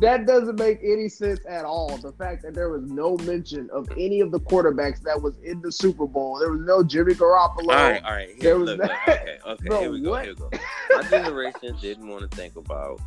[0.01, 1.99] That doesn't make any sense at all.
[1.99, 5.61] The fact that there was no mention of any of the quarterbacks that was in
[5.61, 6.39] the Super Bowl.
[6.39, 7.59] There was no Jimmy Garoppolo.
[7.59, 8.29] All right, all right.
[8.41, 9.69] There Here, was look, look, okay, okay.
[9.69, 10.11] Bro, here we go.
[10.11, 10.25] what?
[10.25, 10.59] Here we go.
[10.97, 12.99] My generation didn't want to think about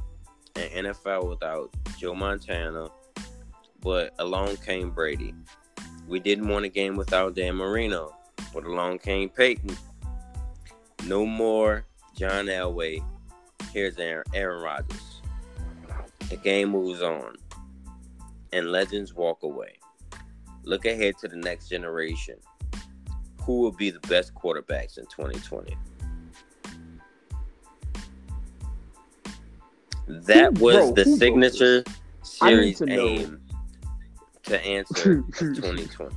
[0.55, 2.89] an NFL without Joe Montana,
[3.81, 5.33] but along came Brady.
[6.07, 8.15] We didn't want a game without Dan Marino,
[8.53, 9.75] but along came Peyton.
[11.07, 11.85] No more
[12.15, 13.03] John Elway.
[13.71, 15.12] Here's Aaron, Aaron Rodgers.
[16.33, 17.35] The game moves on,
[18.53, 19.77] and legends walk away.
[20.63, 22.37] Look ahead to the next generation.
[23.41, 25.77] Who will be the best quarterbacks in 2020?
[30.07, 31.83] That was bro, the signature
[32.23, 33.39] series to aim
[34.45, 36.15] to answer 2020.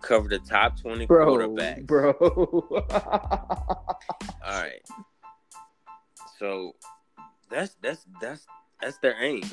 [0.00, 1.86] Cover the top 20 bro, quarterbacks.
[1.86, 2.14] bro.
[2.80, 4.80] All right.
[6.38, 6.74] So
[7.50, 8.46] that's that's that's
[8.80, 9.44] that's their aim.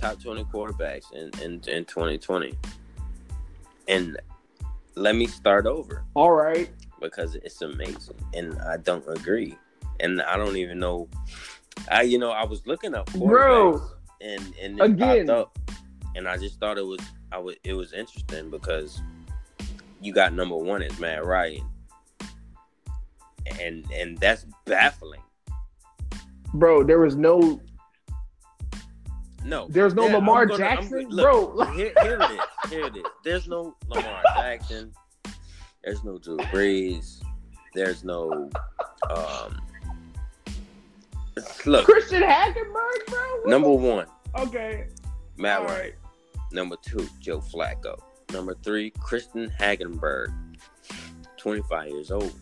[0.00, 2.58] Top twenty quarterbacks in in, in twenty twenty.
[3.88, 4.16] And
[4.94, 6.04] let me start over.
[6.14, 6.70] All right.
[7.00, 8.16] Because it's amazing.
[8.32, 9.56] And I don't agree.
[10.00, 11.08] And I don't even know
[11.90, 13.82] I you know, I was looking up Bro
[14.20, 15.58] and and again up,
[16.14, 17.00] and I just thought it was
[17.32, 19.02] I was it was interesting because
[20.00, 21.64] you got number one is Matt Ryan,
[23.60, 25.22] and and that's baffling.
[26.54, 27.60] Bro, there was no.
[29.44, 31.72] No, there's no yeah, Lamar gonna, Jackson, look, bro.
[31.72, 32.70] here, here it is.
[32.70, 33.04] Here it is.
[33.24, 34.92] There's no Lamar Jackson.
[35.82, 37.22] There's no Drew Brees.
[37.74, 38.48] There's no
[39.10, 39.60] um,
[41.66, 43.40] Look, Christian Hackenberg, bro.
[43.40, 44.06] What number one.
[44.38, 44.86] Okay.
[45.36, 45.80] Matt All Ryan.
[45.80, 45.94] Right.
[46.52, 47.98] Number two, Joe Flacco.
[48.32, 50.28] Number three, Christian Hackenberg.
[51.36, 52.32] 25 years old.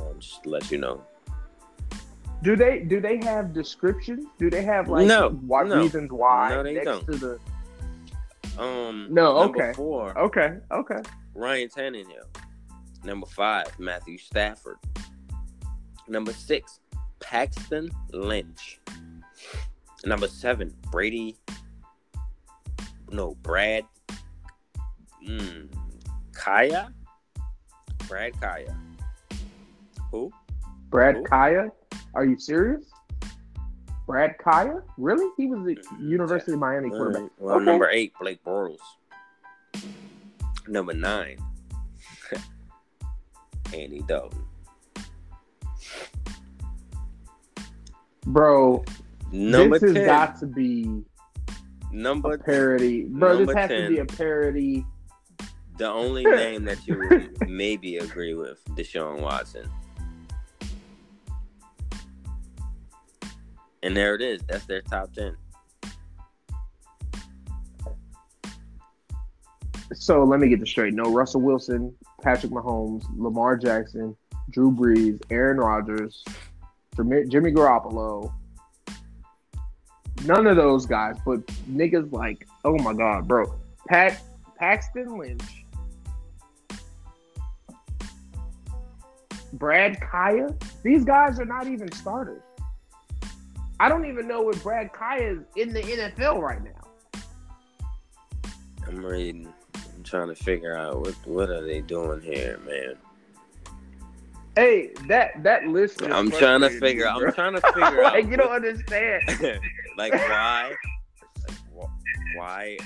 [0.00, 1.02] Um, just to let you know.
[2.44, 4.26] Do they do they have descriptions?
[4.38, 5.80] Do they have like no, what no.
[5.80, 7.06] reasons why no, they next don't.
[7.06, 7.38] to the
[8.62, 9.72] um No, okay.
[9.74, 11.00] Four, okay, okay.
[11.34, 12.26] Ryan Tannehill.
[13.02, 14.76] Number five, Matthew Stafford.
[16.06, 16.80] Number six,
[17.20, 18.78] Paxton Lynch.
[20.04, 21.36] Number seven, Brady.
[23.10, 23.86] No, Brad.
[25.26, 25.68] Mm,
[26.32, 26.92] Kaaya
[28.06, 28.76] Brad Kaaya
[30.10, 30.30] Who?
[30.90, 31.24] Brad Who?
[31.24, 31.70] Kaaya?
[32.14, 32.84] Are you serious?
[34.06, 34.82] Brad Kaaya?
[34.98, 35.30] Really?
[35.36, 37.30] He was the University of Miami quarterback.
[37.38, 37.64] Well, okay.
[37.64, 38.78] number eight, Blake Bortles.
[40.68, 41.38] Number nine,
[43.74, 44.44] Andy Dalton.
[48.26, 48.84] Bro,
[49.32, 51.02] number this 10, has got to be
[51.92, 53.04] number a parody.
[53.04, 54.86] Bro, this has 10, to be a parody.
[55.76, 59.68] The only name that you maybe agree with, Deshaun Watson.
[63.84, 64.40] And there it is.
[64.48, 65.36] That's their top 10.
[69.92, 70.94] So let me get this straight.
[70.94, 74.16] No Russell Wilson, Patrick Mahomes, Lamar Jackson,
[74.50, 76.24] Drew Brees, Aaron Rodgers,
[76.96, 78.32] Jimmy Garoppolo.
[80.24, 83.54] None of those guys, but niggas like, oh my god, bro.
[83.88, 84.22] Pat
[84.58, 85.42] Paxton Lynch.
[89.52, 90.58] Brad Kaaya.
[90.82, 92.43] These guys are not even starters.
[93.84, 97.20] I don't even know if Brad Kaaya is in the NFL right now.
[98.88, 99.52] I'm reading.
[99.74, 102.94] I'm trying to figure out what what are they doing here, man.
[104.56, 106.02] Hey, that that list.
[106.02, 107.04] I'm trying to figure.
[107.04, 108.30] Me, I'm trying to figure like, out.
[108.30, 109.22] You don't understand.
[109.98, 110.74] like why?
[111.46, 111.90] Like
[112.36, 112.78] why?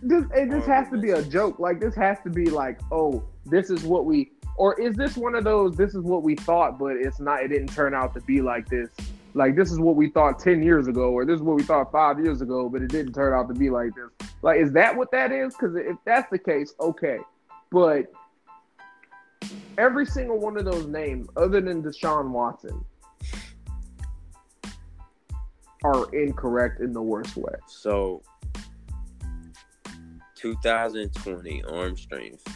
[0.00, 1.58] This this has to be a joke.
[1.58, 4.32] Like this has to be like, oh, this is what we.
[4.56, 5.76] Or is this one of those?
[5.76, 7.42] This is what we thought, but it's not.
[7.42, 8.88] It didn't turn out to be like this.
[9.34, 11.92] Like this is what we thought ten years ago, or this is what we thought
[11.92, 14.28] five years ago, but it didn't turn out to be like this.
[14.42, 15.54] Like, is that what that is?
[15.54, 17.18] Because if that's the case, okay.
[17.70, 18.06] But
[19.78, 22.84] every single one of those names, other than Deshaun Watson,
[25.84, 27.54] are incorrect in the worst way.
[27.66, 28.22] So,
[30.36, 32.46] 2020 arm strength,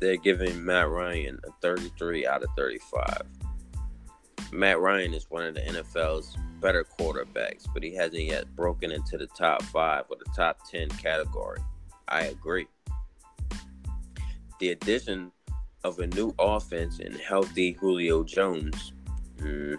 [0.00, 3.22] they're giving Matt Ryan a 33 out of 35.
[4.52, 9.16] Matt Ryan is one of the NFL's better quarterbacks, but he hasn't yet broken into
[9.16, 11.60] the top five or the top 10 category.
[12.08, 12.66] I agree.
[14.58, 15.30] The addition
[15.84, 18.92] of a new offense and healthy Julio Jones
[19.38, 19.78] mm,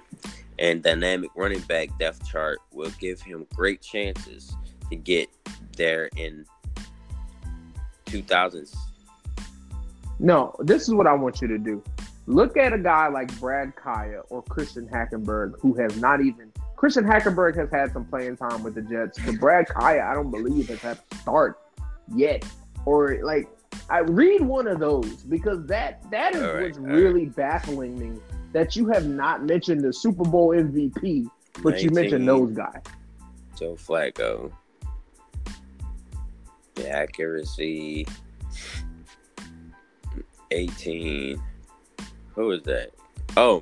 [0.58, 4.56] and dynamic running back depth chart will give him great chances
[4.90, 5.30] to get
[5.78, 6.46] there in
[8.06, 8.76] 2000s.
[10.20, 11.84] No, this is what I want you to do.
[12.32, 16.50] Look at a guy like Brad Kaaya or Christian Hackenberg, who has not even.
[16.78, 20.32] Christian Hackenberg has had some playing time with the Jets, but Brad Kaaya, I don't
[20.32, 21.60] believe has had to start
[22.16, 22.46] yet.
[22.86, 23.50] Or like
[23.90, 27.36] I read one of those because that that is right, what's really right.
[27.36, 28.18] baffling me
[28.54, 31.30] that you have not mentioned the Super Bowl MVP,
[31.62, 32.82] but 19, you mentioned those guys.
[33.58, 34.54] Joe Flacco.
[36.76, 38.08] The accuracy.
[40.52, 41.42] 18.
[42.36, 42.92] Who is that?
[43.38, 43.62] Oh.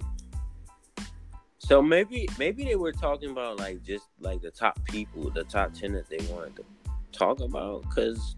[1.58, 5.74] So maybe maybe they were talking about like just like the top people, the top
[5.74, 6.66] 10 that they wanted to
[7.12, 8.36] talk about cuz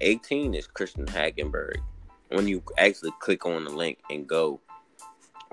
[0.00, 1.78] 18 is Christian Hackenberg.
[2.28, 4.60] When you actually click on the link and go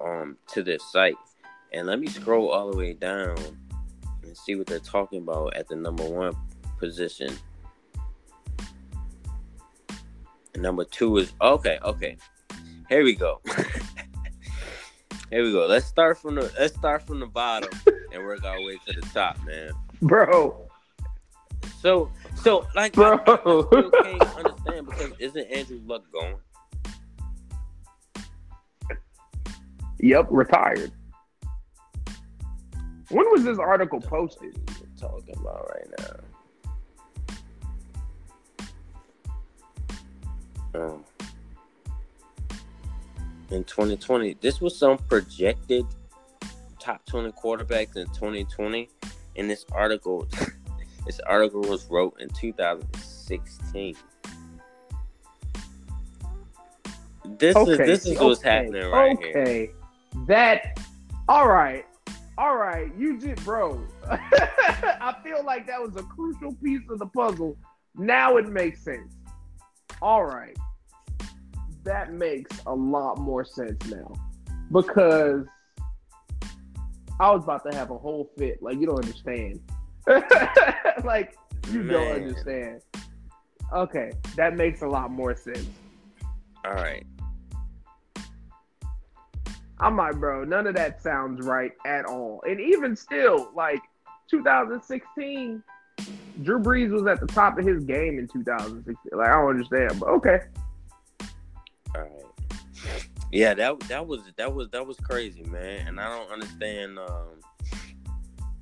[0.04, 1.18] um to this site,
[1.72, 3.38] and let me scroll all the way down
[4.24, 6.36] and see what they're talking about at the number one
[6.78, 7.36] position.
[10.56, 12.18] Number two is okay, okay.
[12.90, 13.42] Here we go.
[15.34, 15.66] Here we go.
[15.66, 17.68] Let's start from the let's start from the bottom
[18.14, 19.72] and work our way to the top, man.
[20.00, 20.70] Bro.
[21.82, 23.20] So so like Bro.
[23.26, 26.36] I, I still can't understand because isn't Andrew Luck going?
[30.02, 30.92] Yep, retired.
[33.10, 34.56] When was this article posted?
[35.00, 35.88] Talking about right
[40.74, 40.80] now?
[40.80, 41.04] Um,
[43.54, 45.86] in 2020, this was some projected
[46.80, 48.90] top 20 quarterbacks in 2020.
[49.36, 50.28] And this article,
[51.06, 53.96] this article was wrote in 2016.
[57.38, 59.30] This is this is what's happening right here.
[59.30, 59.72] okay.
[60.28, 60.80] That
[61.28, 61.86] all right.
[62.38, 62.94] All right.
[62.98, 63.82] You did bro.
[64.10, 67.58] I feel like that was a crucial piece of the puzzle.
[67.96, 69.16] Now it makes sense.
[70.02, 70.58] All right.
[71.84, 74.14] That makes a lot more sense now.
[74.72, 75.46] Because
[77.20, 78.62] I was about to have a whole fit.
[78.62, 79.60] Like you don't understand.
[81.04, 81.36] like
[81.72, 82.82] you don't understand.
[83.74, 85.68] Okay, that makes a lot more sense.
[86.66, 87.06] All right.
[89.80, 92.42] I'm like, bro, none of that sounds right at all.
[92.48, 93.82] And even still, like
[94.30, 95.64] 2016,
[96.42, 98.96] Drew Brees was at the top of his game in 2016.
[99.12, 100.40] Like, I don't understand, but okay.
[101.96, 102.24] All right.
[103.32, 105.88] Yeah, that that was that was that was crazy, man.
[105.88, 107.40] And I don't understand um,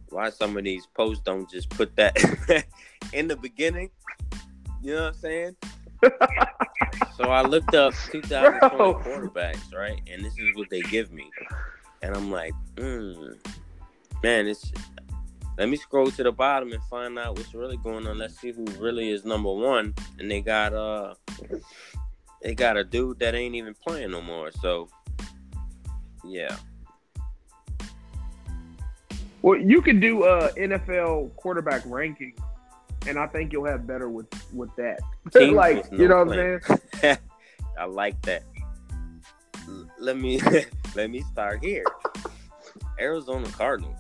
[0.09, 2.15] why some of these posts don't just put that
[3.13, 3.89] in the beginning.
[4.82, 5.55] You know what I'm saying?
[7.17, 8.93] so I looked up 2020 Bro.
[9.03, 9.99] quarterbacks, right?
[10.09, 11.29] And this is what they give me,
[12.01, 13.38] and I'm like, mm,
[14.23, 14.71] man, it's.
[15.57, 18.17] Let me scroll to the bottom and find out what's really going on.
[18.17, 19.93] Let's see who really is number one.
[20.17, 21.13] And they got uh
[22.41, 24.51] they got a dude that ain't even playing no more.
[24.51, 24.89] So,
[26.23, 26.55] yeah.
[29.41, 32.33] Well, you can do uh, NFL quarterback ranking,
[33.07, 34.99] and I think you'll have better with with that.
[35.53, 36.61] Like, with you no know what I'm
[37.01, 37.17] saying?
[37.79, 38.43] I like that.
[39.67, 40.41] L- Let me
[40.95, 41.85] let me start here.
[42.99, 43.97] Arizona Cardinals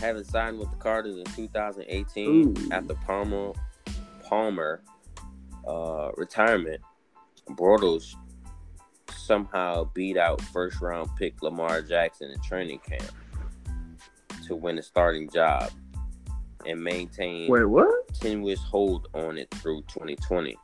[0.00, 2.72] haven't signed with the Cardinals in 2018 Ooh.
[2.72, 3.52] after Palmer
[4.24, 4.82] Palmer
[5.70, 6.80] uh, retirement.
[7.50, 8.14] Bortles
[9.16, 13.10] somehow beat out first round pick Lamar Jackson in training camp
[14.46, 15.70] to win a starting job
[16.66, 18.06] and maintain Wait, what?
[18.08, 20.56] continuous hold on it through 2020.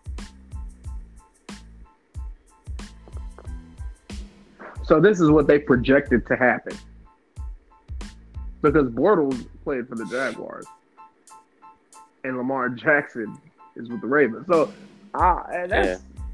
[4.84, 6.76] So this is what they projected to happen.
[8.62, 10.66] Because Bortles played for the Jaguars,
[12.24, 13.36] and Lamar Jackson
[13.76, 14.46] is with the Ravens.
[14.48, 14.72] So,
[15.18, 15.70] ah, that's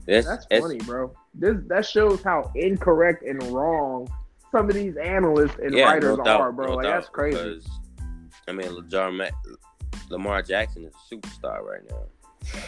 [0.07, 1.15] That's, that's that's- funny, bro.
[1.35, 4.09] This that shows how incorrect and wrong
[4.51, 6.67] some of these analysts and yeah, writers no doubt, are, bro.
[6.67, 7.39] no like doubt, that's crazy.
[7.39, 7.69] Because,
[8.49, 9.31] I mean, Lamar,
[10.11, 12.61] Lamar Jackson is a superstar right now.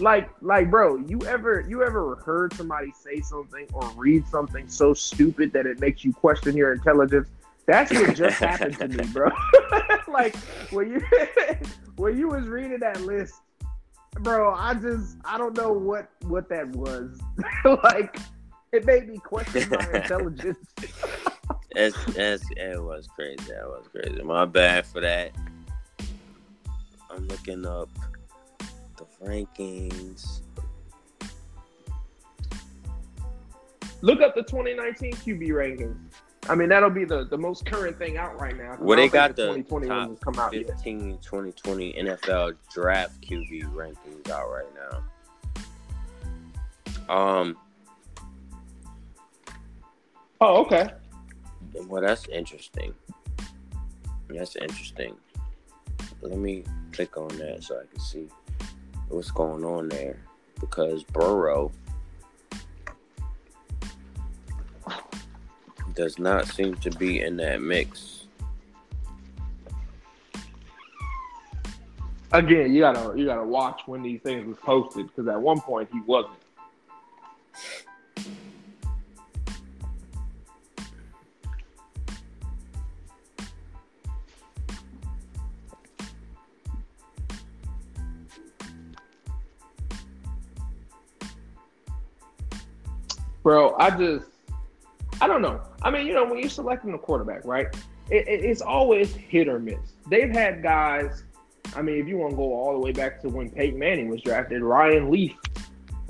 [0.00, 4.94] like like bro you ever you ever heard somebody say something or read something so
[4.94, 7.28] stupid that it makes you question your intelligence
[7.66, 9.28] that's what just happened to me bro
[10.08, 10.36] like
[10.70, 11.02] when you
[11.96, 13.40] when you was reading that list
[14.14, 17.18] bro i just i don't know what what that was
[17.84, 18.18] like
[18.72, 20.58] it made me question my intelligence
[21.72, 23.36] It's, it's, it was crazy.
[23.52, 24.20] That was crazy.
[24.22, 25.30] My bad for that.
[27.10, 27.88] I'm looking up
[28.96, 30.40] the rankings.
[34.02, 36.07] look up the 2019 qb rankings
[36.48, 38.76] i mean that'll be the the most current thing out right now.
[38.80, 44.50] Well, they got the 2020 top come out yet 2020 NFL draft QB rankings out
[44.50, 45.02] right now.
[47.14, 47.56] Um,
[50.40, 50.90] oh okay
[51.86, 52.94] well, that's interesting.
[54.28, 55.16] That's interesting.
[56.20, 58.28] Let me click on that so I can see
[59.08, 60.18] what's going on there
[60.60, 61.70] because Burrow
[65.98, 68.18] does not seem to be in that mix.
[72.30, 75.88] again, you gotta you gotta watch when these things was posted because at one point
[75.92, 76.34] he wasn't.
[93.42, 94.26] Bro, I just
[95.20, 95.60] I don't know.
[95.82, 97.66] I mean, you know, when you're selecting a quarterback, right?
[98.10, 99.78] It, it, it's always hit or miss.
[100.08, 101.24] They've had guys
[101.76, 104.08] I mean, if you want to go all the way back to when Peyton Manning
[104.08, 105.36] was drafted, Ryan Leaf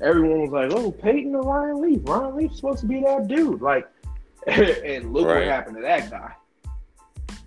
[0.00, 2.00] everyone was like, "Oh, Peyton or Ryan Leaf?
[2.04, 3.88] Ryan Leaf's supposed to be that dude." Like,
[4.46, 5.40] and look Right.
[5.40, 6.32] what happened to that guy.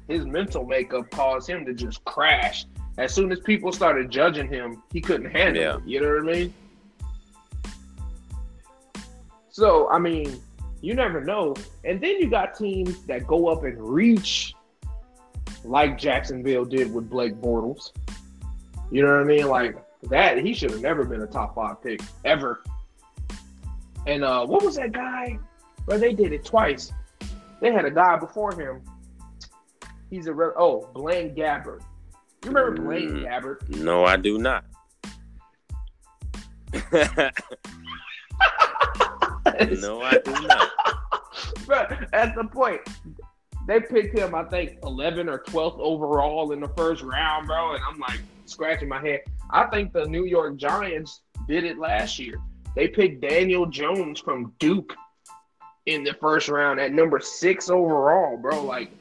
[0.10, 2.66] His mental makeup caused him to just crash.
[2.98, 5.78] As soon as people started judging him, he couldn't handle Yeah.
[5.78, 5.84] it.
[5.86, 6.54] You know what I mean?
[9.50, 10.42] So, I mean,
[10.82, 11.56] you never know.
[11.86, 14.54] And then you got teams that go up and reach
[15.64, 17.92] like Jacksonville did with Blake Bortles.
[18.92, 19.48] You know what I mean?
[19.48, 19.78] Like
[20.10, 22.64] that, he should have never been a top five pick ever.
[24.08, 25.38] And uh, what was that guy?
[25.86, 26.92] Well, they did it twice.
[27.62, 28.82] They had a guy before him.
[30.10, 31.82] He's a re- oh Blaine Gabbert.
[32.44, 33.24] You remember Blaine Mm.
[33.28, 33.70] Gabbert?
[33.70, 34.66] No, I do not.
[39.82, 40.70] no, I do not.
[41.68, 42.82] but at the point,
[43.68, 47.74] they picked him, I think, 11 or 12th overall in the first round, bro.
[47.76, 49.22] And I'm like scratching my head.
[49.52, 52.40] I think the New York Giants did it last year.
[52.76, 54.94] They picked Daniel Jones from Duke
[55.86, 58.64] in the first round at number six overall, bro.
[58.64, 58.92] Like,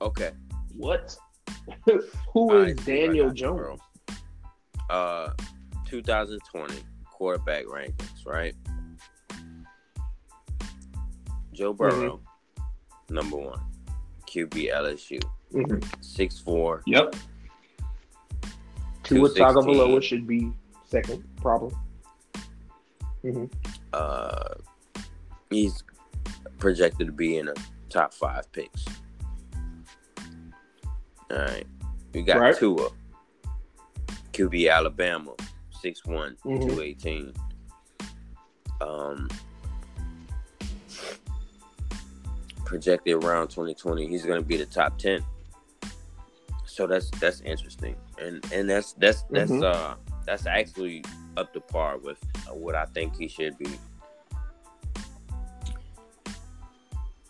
[0.00, 0.32] Okay.
[0.76, 1.16] what?
[1.86, 2.00] Who
[2.34, 3.80] All is right, see what I Daniel you, Jones?
[4.90, 5.30] Uh,
[5.86, 6.74] 2020
[7.12, 8.54] quarterback rankings, right?
[11.56, 12.00] Joe Mm-hmm.
[12.00, 12.20] Burrow,
[13.10, 13.60] number one.
[14.26, 15.20] QB LSU,
[15.52, 16.42] Mhm.
[16.44, 16.82] four.
[16.86, 17.14] Yep.
[19.04, 19.44] Tua 216.
[19.44, 20.52] Tagovailoa should be
[20.84, 21.74] second, probably.
[23.22, 23.44] hmm
[23.92, 24.54] uh,
[25.50, 25.82] he's
[26.58, 27.54] projected to be in the
[27.88, 28.84] top five picks.
[31.30, 31.66] All right,
[32.12, 32.56] we got Right.
[32.56, 32.90] Tua,
[34.32, 35.34] QB Alabama,
[35.82, 36.60] 6'1", Mhm.
[36.68, 37.32] 218.
[38.80, 39.28] Um,
[42.66, 45.24] projected around 2020, he's going to be the top 10.
[46.66, 49.62] So that's that's interesting, and and that's that's that's Mhm.
[49.64, 49.94] uh
[50.26, 51.02] that's actually
[51.38, 53.70] up to par with uh, what I think he should be.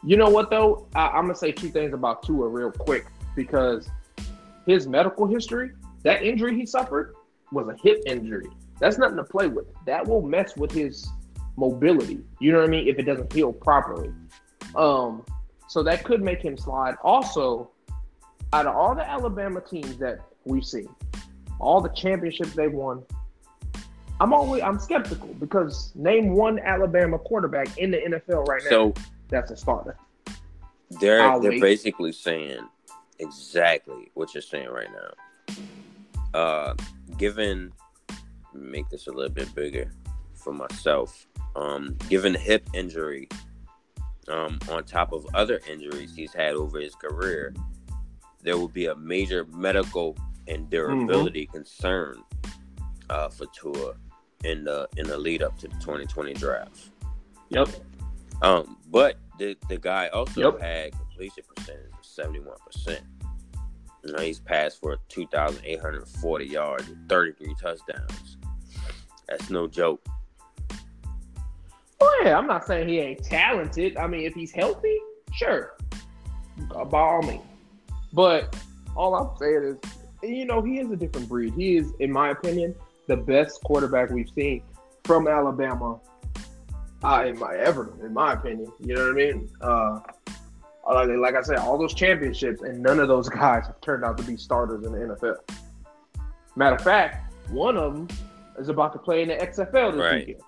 [0.03, 0.89] You know what though?
[0.95, 3.07] I, I'm gonna say two things about Tua real quick
[3.37, 3.89] because
[4.67, 5.71] his medical history,
[6.03, 7.15] that injury he suffered
[7.53, 8.49] was a hip injury.
[8.81, 9.67] That's nothing to play with.
[9.85, 11.09] That will mess with his
[11.57, 12.21] mobility.
[12.41, 12.89] You know what I mean?
[12.89, 14.11] If it doesn't heal properly.
[14.77, 15.25] Um,
[15.69, 16.95] so that could make him slide.
[17.03, 17.71] Also,
[18.53, 20.89] out of all the Alabama teams that we've seen,
[21.59, 23.03] all the championships they've won,
[24.21, 28.95] I'm always I'm skeptical because name one Alabama quarterback in the NFL right now So
[29.29, 29.97] that's a starter.
[31.01, 31.61] they're I'll they're wait.
[31.61, 32.67] basically saying
[33.19, 35.55] exactly what you're saying right now.
[36.39, 36.75] Uh,
[37.19, 37.73] given
[38.55, 39.91] make this a little bit bigger
[40.35, 41.27] for myself.
[41.55, 43.29] Um, given hip injury,
[44.29, 47.55] um, on top of other injuries he's had over his career,
[48.43, 50.17] there will be a major medical
[50.49, 52.23] and durability concern
[53.11, 53.95] uh, for Tua
[54.45, 56.91] in the in the lead up to the 2020 draft.
[57.49, 57.69] Yep.
[58.43, 60.61] Um, but the the guy also Yep.
[60.61, 63.03] had completion percentage of seventy one percent.
[64.05, 68.37] You know, he's passed for two thousand eight hundred forty yards and thirty three touchdowns.
[69.29, 70.07] That's no joke.
[72.01, 73.97] Oh yeah, I'm not saying he ain't talented.
[73.97, 74.99] I mean, if he's healthy,
[75.33, 75.75] sure,
[76.75, 77.43] Uh, by all means.
[78.13, 78.57] But
[78.95, 79.79] all I'm saying
[80.23, 81.53] is, you know, he is a different breed.
[81.55, 82.75] He is, in my opinion,
[83.07, 84.63] the best quarterback we've seen
[85.05, 86.01] from Alabama.
[87.05, 89.49] Uh, in my ever, in my opinion, you know what I mean.
[89.61, 90.01] Uh,
[90.93, 94.17] like, like I said, all those championships, and none of those guys have turned out
[94.19, 95.37] to be starters in the NFL.
[96.57, 98.09] Matter of fact, one of them
[98.59, 100.27] is about to play in the XFL this Right.
[100.27, 100.41] weekend.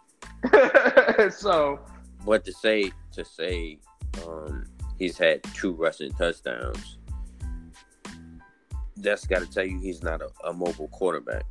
[1.30, 1.80] so
[2.24, 3.78] But to say to say
[4.26, 4.66] um,
[4.98, 6.98] he's had two rushing touchdowns,
[8.96, 11.44] that's got to tell you he's not a, a mobile quarterback.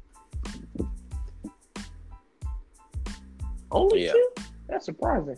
[3.71, 4.13] only Yeah.
[4.13, 4.29] two?
[4.67, 5.37] That's surprising.